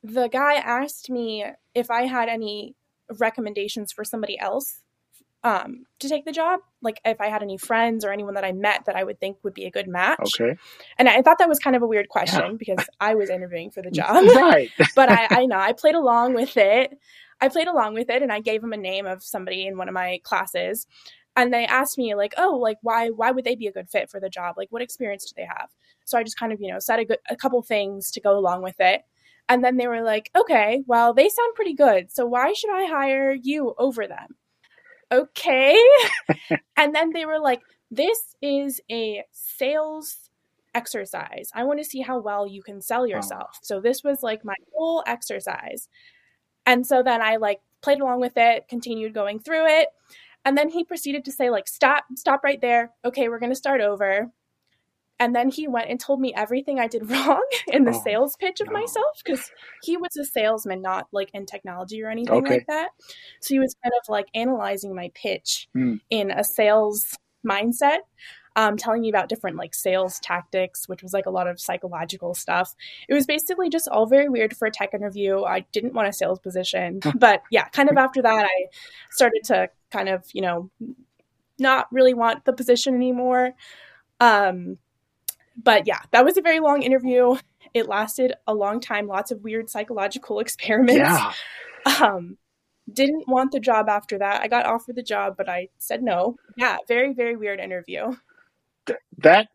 the 0.05 0.29
guy 0.29 0.55
asked 0.55 1.11
me 1.11 1.45
if 1.75 1.91
I 1.91 2.02
had 2.02 2.29
any 2.29 2.76
recommendations 3.19 3.91
for 3.93 4.05
somebody 4.05 4.38
else 4.38 4.81
um, 5.44 5.87
to 5.99 6.08
take 6.08 6.25
the 6.25 6.32
job. 6.32 6.61
Like 6.80 7.00
if 7.04 7.20
I 7.20 7.28
had 7.28 7.42
any 7.42 7.58
friends 7.58 8.04
or 8.04 8.12
anyone 8.12 8.34
that 8.34 8.44
I 8.44 8.52
met 8.52 8.84
that 8.87 8.96
I 8.96 9.04
would 9.04 9.20
think 9.20 9.38
would 9.42 9.54
be 9.54 9.64
a 9.64 9.70
good 9.70 9.88
match. 9.88 10.40
Okay. 10.40 10.56
And 10.99 11.08
I 11.08 11.22
thought 11.22 11.38
that 11.38 11.49
was 11.49 11.58
kind 11.58 11.76
of 11.76 11.82
a 11.82 11.87
weird 11.87 12.08
question 12.08 12.52
yeah. 12.52 12.56
because 12.58 12.87
I 13.00 13.14
was 13.14 13.30
interviewing 13.30 13.70
for 13.70 13.82
the 13.82 13.90
job. 13.92 14.25
right. 14.37 14.70
but 14.96 15.11
I, 15.11 15.26
I 15.30 15.46
know 15.46 15.58
I 15.58 15.72
played 15.72 15.94
along 15.94 16.34
with 16.34 16.56
it. 16.56 16.99
I 17.40 17.49
played 17.49 17.66
along 17.66 17.94
with 17.94 18.08
it 18.08 18.22
and 18.22 18.32
I 18.32 18.40
gave 18.40 18.62
him 18.62 18.72
a 18.72 18.76
name 18.76 19.06
of 19.06 19.22
somebody 19.22 19.66
in 19.66 19.76
one 19.76 19.88
of 19.88 19.94
my 19.94 20.20
classes. 20.22 20.87
And 21.34 21.52
they 21.52 21.64
asked 21.64 21.99
me 21.99 22.14
like, 22.14 22.34
oh, 22.37 22.56
like 22.56 22.78
why 22.82 23.08
why 23.08 23.30
would 23.30 23.44
they 23.44 23.56
be 23.56 23.66
a 23.66 23.72
good 23.72 23.88
fit 23.88 24.11
for 24.11 24.20
the 24.20 24.28
job? 24.28 24.56
Like 24.56 24.68
what 24.70 24.82
experience 24.82 25.25
do 25.25 25.34
they 25.37 25.46
have? 25.46 25.70
So 26.04 26.18
I 26.18 26.22
just 26.22 26.38
kind 26.38 26.52
of, 26.52 26.60
you 26.60 26.71
know, 26.71 26.78
said 26.78 27.00
a 27.00 27.04
good 27.04 27.19
a 27.30 27.36
couple 27.36 27.62
things 27.62 28.10
to 28.12 28.21
go 28.21 28.38
along 28.38 28.62
with 28.62 28.76
it. 28.78 29.02
And 29.49 29.64
then 29.64 29.76
they 29.76 29.88
were 29.88 30.02
like, 30.02 30.30
okay, 30.36 30.82
well, 30.86 31.12
they 31.14 31.28
sound 31.28 31.54
pretty 31.56 31.75
good. 31.75 32.12
So 32.12 32.26
why 32.26 32.52
should 32.52 32.73
I 32.73 32.86
hire 32.86 33.32
you 33.32 33.75
over 33.76 34.06
them? 34.06 34.36
Okay. 35.12 35.78
and 36.76 36.94
then 36.94 37.12
they 37.12 37.26
were 37.26 37.38
like, 37.38 37.60
this 37.90 38.34
is 38.40 38.80
a 38.90 39.25
sales 39.32 40.30
exercise. 40.75 41.50
I 41.54 41.64
want 41.64 41.78
to 41.80 41.84
see 41.84 42.00
how 42.00 42.18
well 42.18 42.46
you 42.46 42.62
can 42.62 42.80
sell 42.80 43.02
oh. 43.02 43.06
yourself. 43.06 43.50
Oh. 43.54 43.58
So 43.62 43.80
this 43.80 44.02
was 44.02 44.22
like 44.22 44.44
my 44.44 44.54
whole 44.75 45.04
exercise. 45.06 45.88
And 46.64 46.86
so 46.86 47.02
then 47.02 47.20
I 47.20 47.36
like 47.36 47.60
played 47.82 48.00
along 48.00 48.20
with 48.20 48.34
it, 48.36 48.68
continued 48.68 49.14
going 49.14 49.40
through 49.40 49.66
it. 49.66 49.88
And 50.44 50.56
then 50.56 50.70
he 50.70 50.84
proceeded 50.84 51.25
to 51.26 51.32
say 51.32 51.50
like 51.50 51.68
stop, 51.68 52.04
stop 52.16 52.42
right 52.42 52.60
there. 52.60 52.92
Okay, 53.04 53.28
we're 53.28 53.38
going 53.38 53.52
to 53.52 53.56
start 53.56 53.80
over. 53.80 54.30
And 55.23 55.37
then 55.37 55.50
he 55.50 55.69
went 55.69 55.89
and 55.89 56.00
told 56.00 56.21
me 56.21 56.35
everything 56.35 56.80
I 56.80 56.89
did 56.89 57.08
wrong 57.11 57.47
in 57.69 57.85
the 57.85 57.95
oh, 57.95 58.02
sales 58.02 58.35
pitch 58.41 58.61
of 58.61 58.67
no. 58.67 58.73
myself 58.73 59.23
because 59.25 59.52
he 59.85 59.97
was 59.97 60.17
a 60.17 60.25
salesman, 60.25 60.82
not 60.82 61.06
like 61.13 61.30
in 61.32 61.47
technology 61.47 62.02
or 62.02 62.11
anything 62.11 62.35
okay. 62.45 62.54
like 62.54 62.67
that. 62.67 62.89
So 63.41 63.54
he 63.54 63.61
was 63.61 63.76
kind 63.85 63.93
of 64.02 64.08
like 64.08 64.26
analyzing 64.35 64.97
my 64.97 65.13
pitch 65.15 65.69
mm. 65.76 66.00
in 66.11 66.32
a 66.32 66.43
sales 66.43 67.17
mindset. 67.47 67.99
Um, 68.54 68.76
telling 68.76 69.00
me 69.00 69.08
about 69.08 69.30
different 69.30 69.56
like 69.56 69.75
sales 69.75 70.21
tactics, 70.21 70.87
which 70.87 71.02
was 71.02 71.15
like 71.15 71.25
a 71.25 71.30
lot 71.30 71.47
of 71.47 71.58
psychological 71.58 72.35
stuff. 72.35 72.75
It 73.08 73.15
was 73.15 73.25
basically 73.25 73.71
just 73.71 73.89
all 73.89 74.04
very 74.04 74.28
weird 74.28 74.54
for 74.54 74.67
a 74.67 74.71
tech 74.71 74.93
interview. 74.93 75.43
I 75.43 75.61
didn't 75.73 75.95
want 75.95 76.08
a 76.08 76.13
sales 76.13 76.39
position, 76.39 77.00
but 77.15 77.43
yeah, 77.50 77.69
kind 77.69 77.89
of 77.89 77.97
after 77.97 78.21
that, 78.21 78.45
I 78.45 78.67
started 79.11 79.41
to 79.45 79.71
kind 79.91 80.11
of, 80.11 80.26
you 80.35 80.43
know, 80.43 80.71
not 81.58 81.87
really 81.91 82.13
want 82.13 82.45
the 82.45 82.52
position 82.52 82.95
anymore. 82.95 83.54
Um, 84.21 84.76
but 85.56 85.86
yeah, 85.86 86.00
that 86.10 86.25
was 86.25 86.36
a 86.36 86.43
very 86.43 86.60
long 86.60 86.82
interview. 86.82 87.36
It 87.75 87.88
lasted 87.88 88.34
a 88.47 88.54
long 88.54 88.80
time, 88.80 89.06
lots 89.06 89.30
of 89.30 89.43
weird 89.43 89.71
psychological 89.71 90.41
experiments. 90.41 90.99
Yeah. 90.99 91.32
Um, 92.00 92.36
didn't 92.93 93.28
want 93.28 93.52
the 93.52 93.60
job 93.60 93.88
after 93.88 94.19
that. 94.19 94.43
I 94.43 94.49
got 94.49 94.67
offered 94.67 94.97
the 94.97 95.02
job, 95.02 95.34
but 95.36 95.49
I 95.49 95.69
said 95.78 96.02
no. 96.02 96.36
Yeah, 96.56 96.78
very, 96.88 97.15
very 97.15 97.36
weird 97.36 97.60
interview. 97.60 98.17
That 99.19 99.49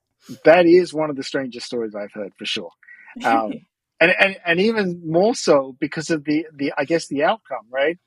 that 0.46 0.66
is 0.66 0.94
one 0.94 1.10
of 1.10 1.16
the 1.16 1.24
strangest 1.24 1.66
stories 1.66 1.94
I've 1.96 2.14
heard 2.14 2.34
for 2.38 2.46
sure. 2.46 2.72
Um, 3.24 3.54
and, 4.00 4.14
and 4.20 4.38
and 4.46 4.60
even 4.60 5.02
more 5.06 5.36
so 5.36 5.76
because 5.80 6.10
of 6.10 6.24
the 6.24 6.48
the 6.54 6.74
I 6.78 6.86
guess 6.86 7.08
the 7.08 7.24
outcome, 7.24 7.68
right? 7.70 7.98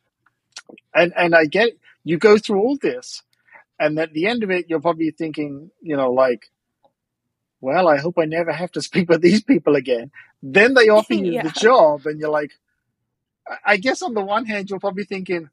And 0.95 1.13
and 1.17 1.35
I 1.35 1.47
get 1.47 1.71
you 2.05 2.19
go 2.19 2.39
through 2.39 2.61
all 2.61 2.79
this, 2.81 3.23
and 3.79 3.99
at 3.99 4.13
the 4.13 4.27
end 4.27 4.43
of 4.43 4.51
it, 4.51 4.67
you're 4.69 4.81
probably 4.81 5.11
thinking, 5.11 5.71
you 5.81 5.97
know, 5.97 6.13
like, 6.13 6.51
well, 7.61 7.89
I 7.89 7.99
hope 7.99 8.19
I 8.19 8.25
never 8.25 8.53
have 8.53 8.73
to 8.73 8.83
speak 8.89 9.09
with 9.09 9.23
these 9.23 9.43
people 9.43 9.77
again. 9.77 10.11
Then 10.43 10.75
they 10.75 10.89
offer 10.89 11.15
you 11.15 11.33
yeah. 11.33 11.43
the 11.43 11.51
job, 11.51 12.07
and 12.07 12.19
you're 12.19 12.31
like, 12.31 12.53
I 13.65 13.77
guess 13.77 14.03
on 14.03 14.15
the 14.15 14.21
one 14.21 14.47
hand, 14.47 14.71
you're 14.71 14.81
probably 14.81 15.05
thinking, 15.05 15.51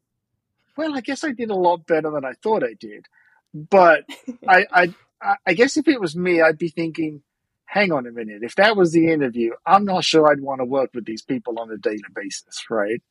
well, 0.75 0.95
I 0.95 1.01
guess 1.01 1.23
I 1.23 1.31
did 1.31 1.49
a 1.49 1.55
lot 1.55 1.87
better 1.87 2.11
than 2.11 2.23
I 2.23 2.33
thought 2.33 2.63
I 2.63 2.75
did. 2.79 3.07
But 3.53 4.05
I, 4.47 4.65
I, 4.71 5.35
I 5.45 5.53
guess 5.53 5.77
if 5.77 5.87
it 5.87 5.99
was 5.99 6.15
me, 6.15 6.41
I'd 6.41 6.57
be 6.57 6.69
thinking, 6.69 7.23
hang 7.65 7.91
on 7.91 8.07
a 8.07 8.11
minute. 8.11 8.43
If 8.43 8.55
that 8.55 8.77
was 8.77 8.91
the 8.91 9.11
interview, 9.11 9.53
I'm 9.65 9.85
not 9.85 10.03
sure 10.03 10.31
I'd 10.31 10.41
want 10.41 10.61
to 10.61 10.65
work 10.65 10.91
with 10.93 11.05
these 11.05 11.21
people 11.21 11.59
on 11.59 11.71
a 11.71 11.77
daily 11.77 12.01
basis, 12.15 12.65
right? 12.69 13.01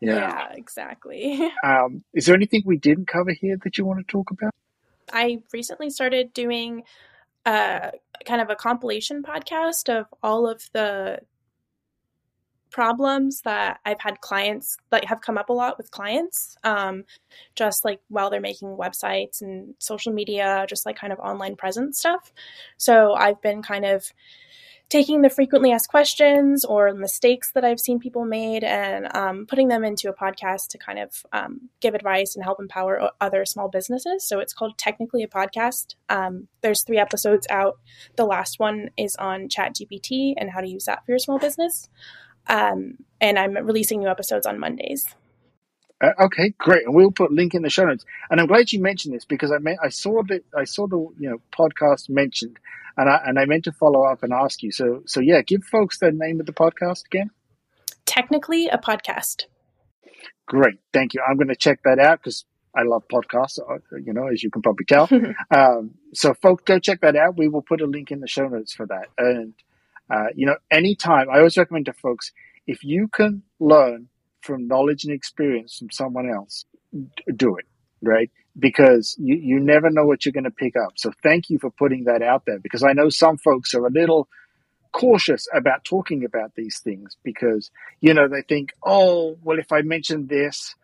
Yeah, 0.00 0.14
yeah 0.14 0.52
exactly. 0.52 1.50
Um, 1.62 2.02
is 2.12 2.26
there 2.26 2.34
anything 2.34 2.62
we 2.64 2.78
didn't 2.78 3.06
cover 3.06 3.32
here 3.32 3.58
that 3.62 3.78
you 3.78 3.84
want 3.84 4.06
to 4.06 4.10
talk 4.10 4.30
about? 4.30 4.52
I 5.12 5.42
recently 5.52 5.90
started 5.90 6.32
doing 6.32 6.82
uh, 7.46 7.90
kind 8.26 8.40
of 8.40 8.50
a 8.50 8.56
compilation 8.56 9.22
podcast 9.22 9.88
of 9.88 10.06
all 10.22 10.46
of 10.48 10.62
the 10.72 11.20
problems 12.70 13.42
that 13.42 13.78
I've 13.84 14.00
had 14.00 14.20
clients 14.20 14.76
that 14.90 15.04
have 15.04 15.20
come 15.20 15.38
up 15.38 15.48
a 15.48 15.52
lot 15.52 15.78
with 15.78 15.92
clients, 15.92 16.56
um, 16.64 17.04
just 17.54 17.84
like 17.84 18.00
while 18.08 18.30
they're 18.30 18.40
making 18.40 18.76
websites 18.76 19.42
and 19.42 19.76
social 19.78 20.12
media, 20.12 20.66
just 20.68 20.84
like 20.84 20.96
kind 20.96 21.12
of 21.12 21.20
online 21.20 21.54
presence 21.54 21.98
stuff. 22.00 22.32
So 22.76 23.14
I've 23.14 23.40
been 23.40 23.62
kind 23.62 23.84
of 23.84 24.12
taking 24.88 25.22
the 25.22 25.30
frequently 25.30 25.72
asked 25.72 25.88
questions 25.88 26.64
or 26.64 26.92
mistakes 26.92 27.50
that 27.52 27.64
I've 27.64 27.80
seen 27.80 27.98
people 27.98 28.24
made 28.24 28.62
and 28.62 29.14
um, 29.16 29.46
putting 29.46 29.68
them 29.68 29.84
into 29.84 30.08
a 30.08 30.14
podcast 30.14 30.68
to 30.68 30.78
kind 30.78 30.98
of 30.98 31.24
um, 31.32 31.68
give 31.80 31.94
advice 31.94 32.36
and 32.36 32.44
help 32.44 32.60
empower 32.60 33.10
other 33.20 33.44
small 33.44 33.68
businesses. 33.68 34.28
So 34.28 34.40
it's 34.40 34.52
called 34.52 34.78
Technically 34.78 35.22
a 35.22 35.28
Podcast. 35.28 35.94
Um, 36.08 36.48
there's 36.60 36.84
three 36.84 36.98
episodes 36.98 37.46
out. 37.50 37.78
The 38.16 38.24
last 38.24 38.58
one 38.58 38.90
is 38.96 39.16
on 39.16 39.48
ChatGPT 39.48 40.34
and 40.36 40.50
how 40.50 40.60
to 40.60 40.68
use 40.68 40.84
that 40.84 41.04
for 41.04 41.12
your 41.12 41.18
small 41.18 41.38
business. 41.38 41.88
Um, 42.46 42.98
and 43.20 43.38
I'm 43.38 43.54
releasing 43.54 44.00
new 44.00 44.08
episodes 44.08 44.46
on 44.46 44.60
Mondays. 44.60 45.06
Uh, 46.04 46.24
okay, 46.24 46.52
great, 46.58 46.84
and 46.84 46.94
we'll 46.94 47.10
put 47.10 47.32
link 47.32 47.54
in 47.54 47.62
the 47.62 47.70
show 47.70 47.84
notes. 47.84 48.04
And 48.30 48.40
I'm 48.40 48.46
glad 48.46 48.72
you 48.72 48.80
mentioned 48.80 49.14
this 49.14 49.24
because 49.24 49.50
I 49.50 49.58
meant 49.58 49.78
I 49.82 49.88
saw 49.88 50.22
that 50.28 50.44
I 50.54 50.64
saw 50.64 50.86
the 50.86 50.98
you 51.18 51.30
know 51.30 51.38
podcast 51.56 52.10
mentioned, 52.10 52.58
and 52.96 53.08
I 53.08 53.22
and 53.24 53.38
I 53.38 53.46
meant 53.46 53.64
to 53.64 53.72
follow 53.72 54.02
up 54.02 54.22
and 54.22 54.32
ask 54.32 54.62
you. 54.62 54.70
So 54.70 55.02
so 55.06 55.20
yeah, 55.20 55.40
give 55.42 55.64
folks 55.64 55.98
the 55.98 56.12
name 56.12 56.40
of 56.40 56.46
the 56.46 56.52
podcast 56.52 57.06
again. 57.06 57.30
technically 58.04 58.68
a 58.68 58.76
podcast. 58.78 59.44
Great. 60.46 60.78
Thank 60.92 61.14
you. 61.14 61.22
I'm 61.26 61.36
going 61.36 61.48
to 61.48 61.56
check 61.56 61.80
that 61.84 61.98
out 61.98 62.18
because 62.18 62.44
I 62.76 62.82
love 62.82 63.04
podcasts, 63.10 63.58
uh, 63.58 63.78
you 64.04 64.12
know, 64.12 64.26
as 64.26 64.42
you 64.42 64.50
can 64.50 64.62
probably 64.62 64.84
tell. 64.84 65.08
um, 65.50 65.92
so, 66.12 66.34
folks, 66.34 66.64
go 66.64 66.78
check 66.78 67.00
that 67.00 67.16
out. 67.16 67.38
We 67.38 67.48
will 67.48 67.62
put 67.62 67.80
a 67.80 67.86
link 67.86 68.10
in 68.10 68.20
the 68.20 68.28
show 68.28 68.46
notes 68.48 68.74
for 68.74 68.86
that. 68.86 69.08
And, 69.16 69.54
uh, 70.10 70.26
you 70.34 70.46
know, 70.46 70.56
anytime, 70.70 71.30
I 71.30 71.38
always 71.38 71.56
recommend 71.56 71.86
to 71.86 71.92
folks 71.92 72.32
if 72.66 72.84
you 72.84 73.08
can 73.08 73.42
learn 73.58 74.08
from 74.44 74.68
knowledge 74.68 75.04
and 75.04 75.12
experience 75.12 75.78
from 75.78 75.90
someone 75.90 76.30
else, 76.30 76.64
do 77.34 77.56
it, 77.56 77.66
right? 78.02 78.30
Because 78.58 79.16
you, 79.18 79.36
you 79.36 79.60
never 79.60 79.90
know 79.90 80.06
what 80.06 80.24
you're 80.24 80.32
going 80.32 80.44
to 80.44 80.50
pick 80.50 80.74
up. 80.76 80.92
So, 80.96 81.12
thank 81.22 81.50
you 81.50 81.58
for 81.58 81.70
putting 81.70 82.04
that 82.04 82.22
out 82.22 82.44
there 82.46 82.58
because 82.58 82.84
I 82.84 82.92
know 82.92 83.08
some 83.08 83.38
folks 83.38 83.74
are 83.74 83.86
a 83.86 83.90
little 83.90 84.28
cautious 84.92 85.48
about 85.52 85.84
talking 85.84 86.24
about 86.24 86.52
these 86.54 86.78
things 86.78 87.16
because, 87.24 87.70
you 88.00 88.14
know, 88.14 88.28
they 88.28 88.42
think, 88.42 88.72
oh, 88.84 89.36
well, 89.42 89.58
if 89.58 89.72
I 89.72 89.82
mention 89.82 90.28
this, 90.28 90.74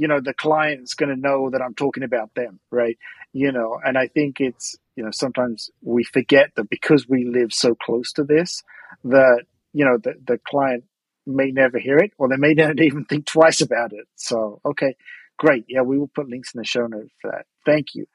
you 0.00 0.08
know 0.08 0.18
the 0.18 0.32
client's 0.32 0.94
going 0.94 1.14
to 1.14 1.20
know 1.20 1.50
that 1.50 1.60
i'm 1.60 1.74
talking 1.74 2.02
about 2.02 2.34
them 2.34 2.58
right 2.70 2.96
you 3.34 3.52
know 3.52 3.78
and 3.84 3.98
i 3.98 4.06
think 4.06 4.40
it's 4.40 4.76
you 4.96 5.04
know 5.04 5.10
sometimes 5.12 5.70
we 5.82 6.02
forget 6.02 6.50
that 6.56 6.70
because 6.70 7.06
we 7.06 7.24
live 7.24 7.52
so 7.52 7.74
close 7.74 8.10
to 8.12 8.24
this 8.24 8.62
that 9.04 9.42
you 9.74 9.84
know 9.84 9.98
the, 9.98 10.14
the 10.26 10.40
client 10.48 10.84
may 11.30 11.50
never 11.50 11.78
hear 11.78 11.98
it 11.98 12.12
or 12.18 12.28
they 12.28 12.36
may 12.36 12.54
not 12.54 12.80
even 12.80 13.04
think 13.04 13.26
twice 13.26 13.60
about 13.60 13.92
it. 13.92 14.06
So 14.16 14.60
okay 14.64 14.96
great. 15.38 15.64
Yeah 15.68 15.82
we 15.82 15.98
will 15.98 16.08
put 16.08 16.28
links 16.28 16.54
in 16.54 16.58
the 16.58 16.64
show 16.64 16.86
notes 16.86 17.12
for 17.20 17.30
that. 17.30 17.46
Thank 17.64 17.94
you. 17.94 18.06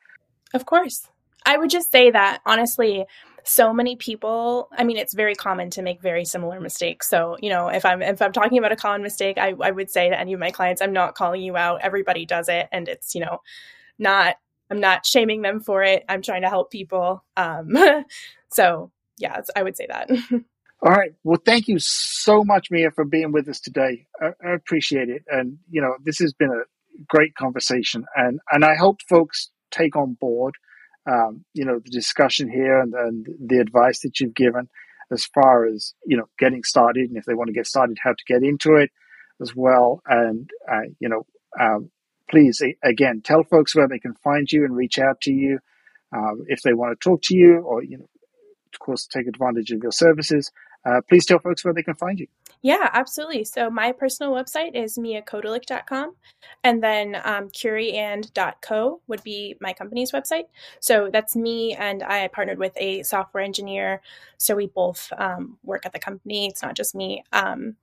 Of 0.53 0.65
course. 0.65 1.07
I 1.45 1.57
would 1.57 1.69
just 1.69 1.91
say 1.91 2.11
that 2.11 2.41
honestly 2.45 3.05
so 3.47 3.71
many 3.71 3.95
people 3.95 4.67
i 4.75 4.83
mean 4.83 4.97
it's 4.97 5.13
very 5.13 5.35
common 5.35 5.69
to 5.69 5.83
make 5.83 6.01
very 6.01 6.25
similar 6.25 6.59
mistakes. 6.59 7.07
So 7.09 7.37
you 7.41 7.49
know 7.49 7.67
if 7.67 7.85
i'm 7.85 8.01
if 8.01 8.21
i'm 8.21 8.33
talking 8.33 8.57
about 8.57 8.71
a 8.71 8.75
common 8.75 9.03
mistake 9.03 9.37
i, 9.37 9.53
I 9.61 9.71
would 9.71 9.89
say 9.91 10.09
to 10.09 10.19
any 10.19 10.33
of 10.33 10.39
my 10.39 10.51
clients 10.51 10.81
i'm 10.81 10.93
not 10.93 11.15
calling 11.15 11.41
you 11.41 11.55
out. 11.55 11.81
Everybody 11.81 12.25
does 12.25 12.49
it 12.49 12.67
and 12.71 12.87
it's 12.87 13.13
you 13.13 13.21
know 13.21 13.41
not 13.99 14.37
i'm 14.71 14.79
not 14.79 15.05
shaming 15.05 15.41
them 15.43 15.59
for 15.59 15.83
it. 15.83 16.03
I'm 16.09 16.21
trying 16.23 16.41
to 16.41 16.49
help 16.49 16.71
people. 16.71 17.23
Um 17.37 17.77
so 18.51 18.91
yeah 19.17 19.41
i 19.55 19.63
would 19.63 19.77
say 19.77 19.87
that 19.87 20.09
all 20.81 20.91
right. 20.91 21.13
Well 21.23 21.41
thank 21.45 21.67
you 21.67 21.79
so 21.79 22.43
much 22.43 22.69
mia 22.71 22.91
for 22.91 23.05
being 23.05 23.31
with 23.31 23.47
us 23.49 23.59
today. 23.59 24.07
I, 24.21 24.27
I 24.45 24.53
appreciate 24.53 25.09
it. 25.09 25.23
And 25.29 25.57
you 25.69 25.81
know 25.81 25.95
this 26.03 26.19
has 26.19 26.33
been 26.33 26.51
a 26.51 26.63
great 27.07 27.35
conversation. 27.35 28.05
And 28.15 28.39
and 28.51 28.65
i 28.65 28.75
hope 28.75 29.01
folks 29.09 29.49
take 29.71 29.95
on 29.95 30.13
board 30.19 30.55
um, 31.07 31.45
you 31.53 31.65
know, 31.65 31.79
the 31.79 31.91
discussion 31.91 32.49
here 32.49 32.79
and, 32.79 32.93
and 32.93 33.27
the 33.45 33.59
advice 33.59 34.01
that 34.01 34.19
you've 34.19 34.33
given 34.35 34.67
as 35.11 35.25
far 35.25 35.67
as, 35.67 35.93
you 36.05 36.17
know, 36.17 36.27
getting 36.39 36.63
started 36.63 37.09
and 37.09 37.17
if 37.17 37.25
they 37.25 37.35
want 37.35 37.47
to 37.47 37.53
get 37.53 37.67
started, 37.67 37.97
how 38.01 38.11
to 38.11 38.23
get 38.27 38.43
into 38.43 38.75
it 38.75 38.89
as 39.41 39.55
well. 39.55 40.01
And, 40.07 40.49
uh, 40.71 40.89
you 40.99 41.09
know, 41.09 41.25
um, 41.59 41.91
please, 42.29 42.61
again, 42.83 43.21
tell 43.23 43.43
folks 43.43 43.75
where 43.75 43.87
they 43.87 43.99
can 43.99 44.15
find 44.15 44.51
you 44.51 44.65
and 44.65 44.75
reach 44.75 44.97
out 44.97 45.21
to 45.21 45.31
you 45.31 45.59
um, 46.15 46.45
if 46.47 46.61
they 46.63 46.73
want 46.73 46.99
to 46.99 47.09
talk 47.09 47.21
to 47.23 47.35
you 47.35 47.59
or, 47.59 47.83
you 47.83 47.99
know, 47.99 48.09
course, 48.85 49.07
take 49.07 49.27
advantage 49.27 49.71
of 49.71 49.81
your 49.81 49.91
services. 49.91 50.51
Uh, 50.85 51.01
please 51.09 51.25
tell 51.25 51.39
folks 51.39 51.65
where 51.65 51.73
they 51.73 51.81
can 51.81 51.95
find 51.95 52.19
you. 52.19 52.27
Yeah, 52.61 52.89
absolutely. 52.93 53.43
So 53.43 53.69
my 53.69 53.91
personal 53.91 54.33
website 54.33 54.75
is 54.75 54.97
miakotalik.com 54.97 56.15
and 56.63 56.83
then 56.83 57.15
um, 57.23 57.49
curryand.co 57.49 59.01
would 59.07 59.23
be 59.23 59.55
my 59.59 59.73
company's 59.73 60.11
website. 60.11 60.45
So 60.79 61.09
that's 61.11 61.35
me 61.35 61.73
and 61.73 62.03
I 62.03 62.27
partnered 62.27 62.59
with 62.59 62.73
a 62.77 63.03
software 63.03 63.43
engineer. 63.43 64.01
So 64.37 64.55
we 64.55 64.67
both 64.67 65.11
um, 65.17 65.57
work 65.63 65.85
at 65.85 65.93
the 65.93 65.99
company. 65.99 66.47
It's 66.47 66.61
not 66.61 66.75
just 66.75 66.95
me. 66.95 67.23
Um, 67.33 67.75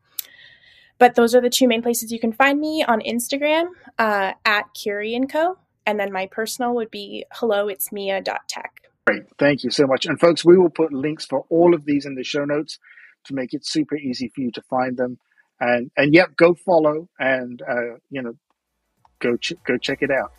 but 0.99 1.17
those 1.17 1.35
are 1.35 1.41
the 1.41 1.51
two 1.51 1.67
main 1.67 1.83
places 1.83 2.13
you 2.13 2.21
can 2.21 2.33
find 2.33 2.61
me 2.61 2.85
on 2.85 3.01
Instagram 3.01 3.71
uh, 3.99 4.35
at 4.45 4.73
Curie 4.75 5.15
and 5.15 5.31
Co. 5.31 5.59
And 5.85 5.99
then 5.99 6.13
my 6.13 6.27
personal 6.27 6.75
would 6.77 6.91
be 6.91 7.25
hello, 7.33 7.67
it's 7.67 7.91
mia.tech. 7.91 8.92
Great. 9.07 9.25
Thank 9.39 9.65
you 9.65 9.71
so 9.71 9.87
much. 9.87 10.07
And 10.07 10.19
folks, 10.21 10.45
we 10.45 10.57
will 10.57 10.71
put 10.71 10.93
links 10.93 11.27
for 11.27 11.45
all 11.49 11.75
of 11.75 11.85
these 11.85 12.07
in 12.07 12.15
the 12.15 12.23
show 12.23 12.45
notes 12.45 12.79
to 13.27 13.35
make 13.35 13.53
it 13.53 13.67
super 13.67 13.97
easy 13.97 14.31
for 14.35 14.43
you 14.43 14.51
to 14.53 14.63
find 14.63 14.97
them. 14.97 15.19
And 15.61 15.91
and 15.97 16.15
yep, 16.15 16.37
go 16.37 16.55
follow 16.55 17.09
and 17.19 17.61
uh, 17.63 17.97
you 18.11 18.23
know 18.23 18.35
go 19.21 19.37
ch- 19.37 19.55
go 19.67 19.77
check 19.77 20.03
it 20.03 20.11
out. 20.11 20.33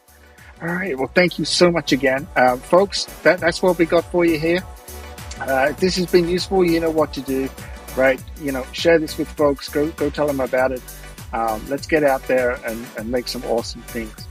All 0.61 0.67
right. 0.69 0.97
Well, 0.97 1.11
thank 1.13 1.39
you 1.39 1.45
so 1.45 1.71
much 1.71 1.91
again, 1.91 2.27
uh, 2.35 2.57
folks. 2.57 3.05
That, 3.23 3.39
that's 3.39 3.61
what 3.61 3.77
we 3.77 3.85
got 3.85 4.05
for 4.05 4.23
you 4.23 4.39
here. 4.39 4.63
Uh, 5.39 5.67
if 5.71 5.79
this 5.79 5.97
has 5.97 6.05
been 6.05 6.27
useful, 6.27 6.63
you 6.63 6.79
know 6.79 6.91
what 6.91 7.11
to 7.13 7.21
do, 7.21 7.49
right? 7.97 8.21
You 8.41 8.51
know, 8.51 8.65
share 8.71 8.99
this 8.99 9.17
with 9.17 9.27
folks. 9.29 9.67
Go 9.67 9.89
go 9.91 10.09
tell 10.09 10.27
them 10.27 10.39
about 10.39 10.71
it. 10.71 10.81
Um, 11.33 11.61
let's 11.67 11.87
get 11.87 12.03
out 12.03 12.25
there 12.27 12.51
and, 12.65 12.85
and 12.97 13.09
make 13.09 13.27
some 13.27 13.43
awesome 13.45 13.81
things. 13.83 14.27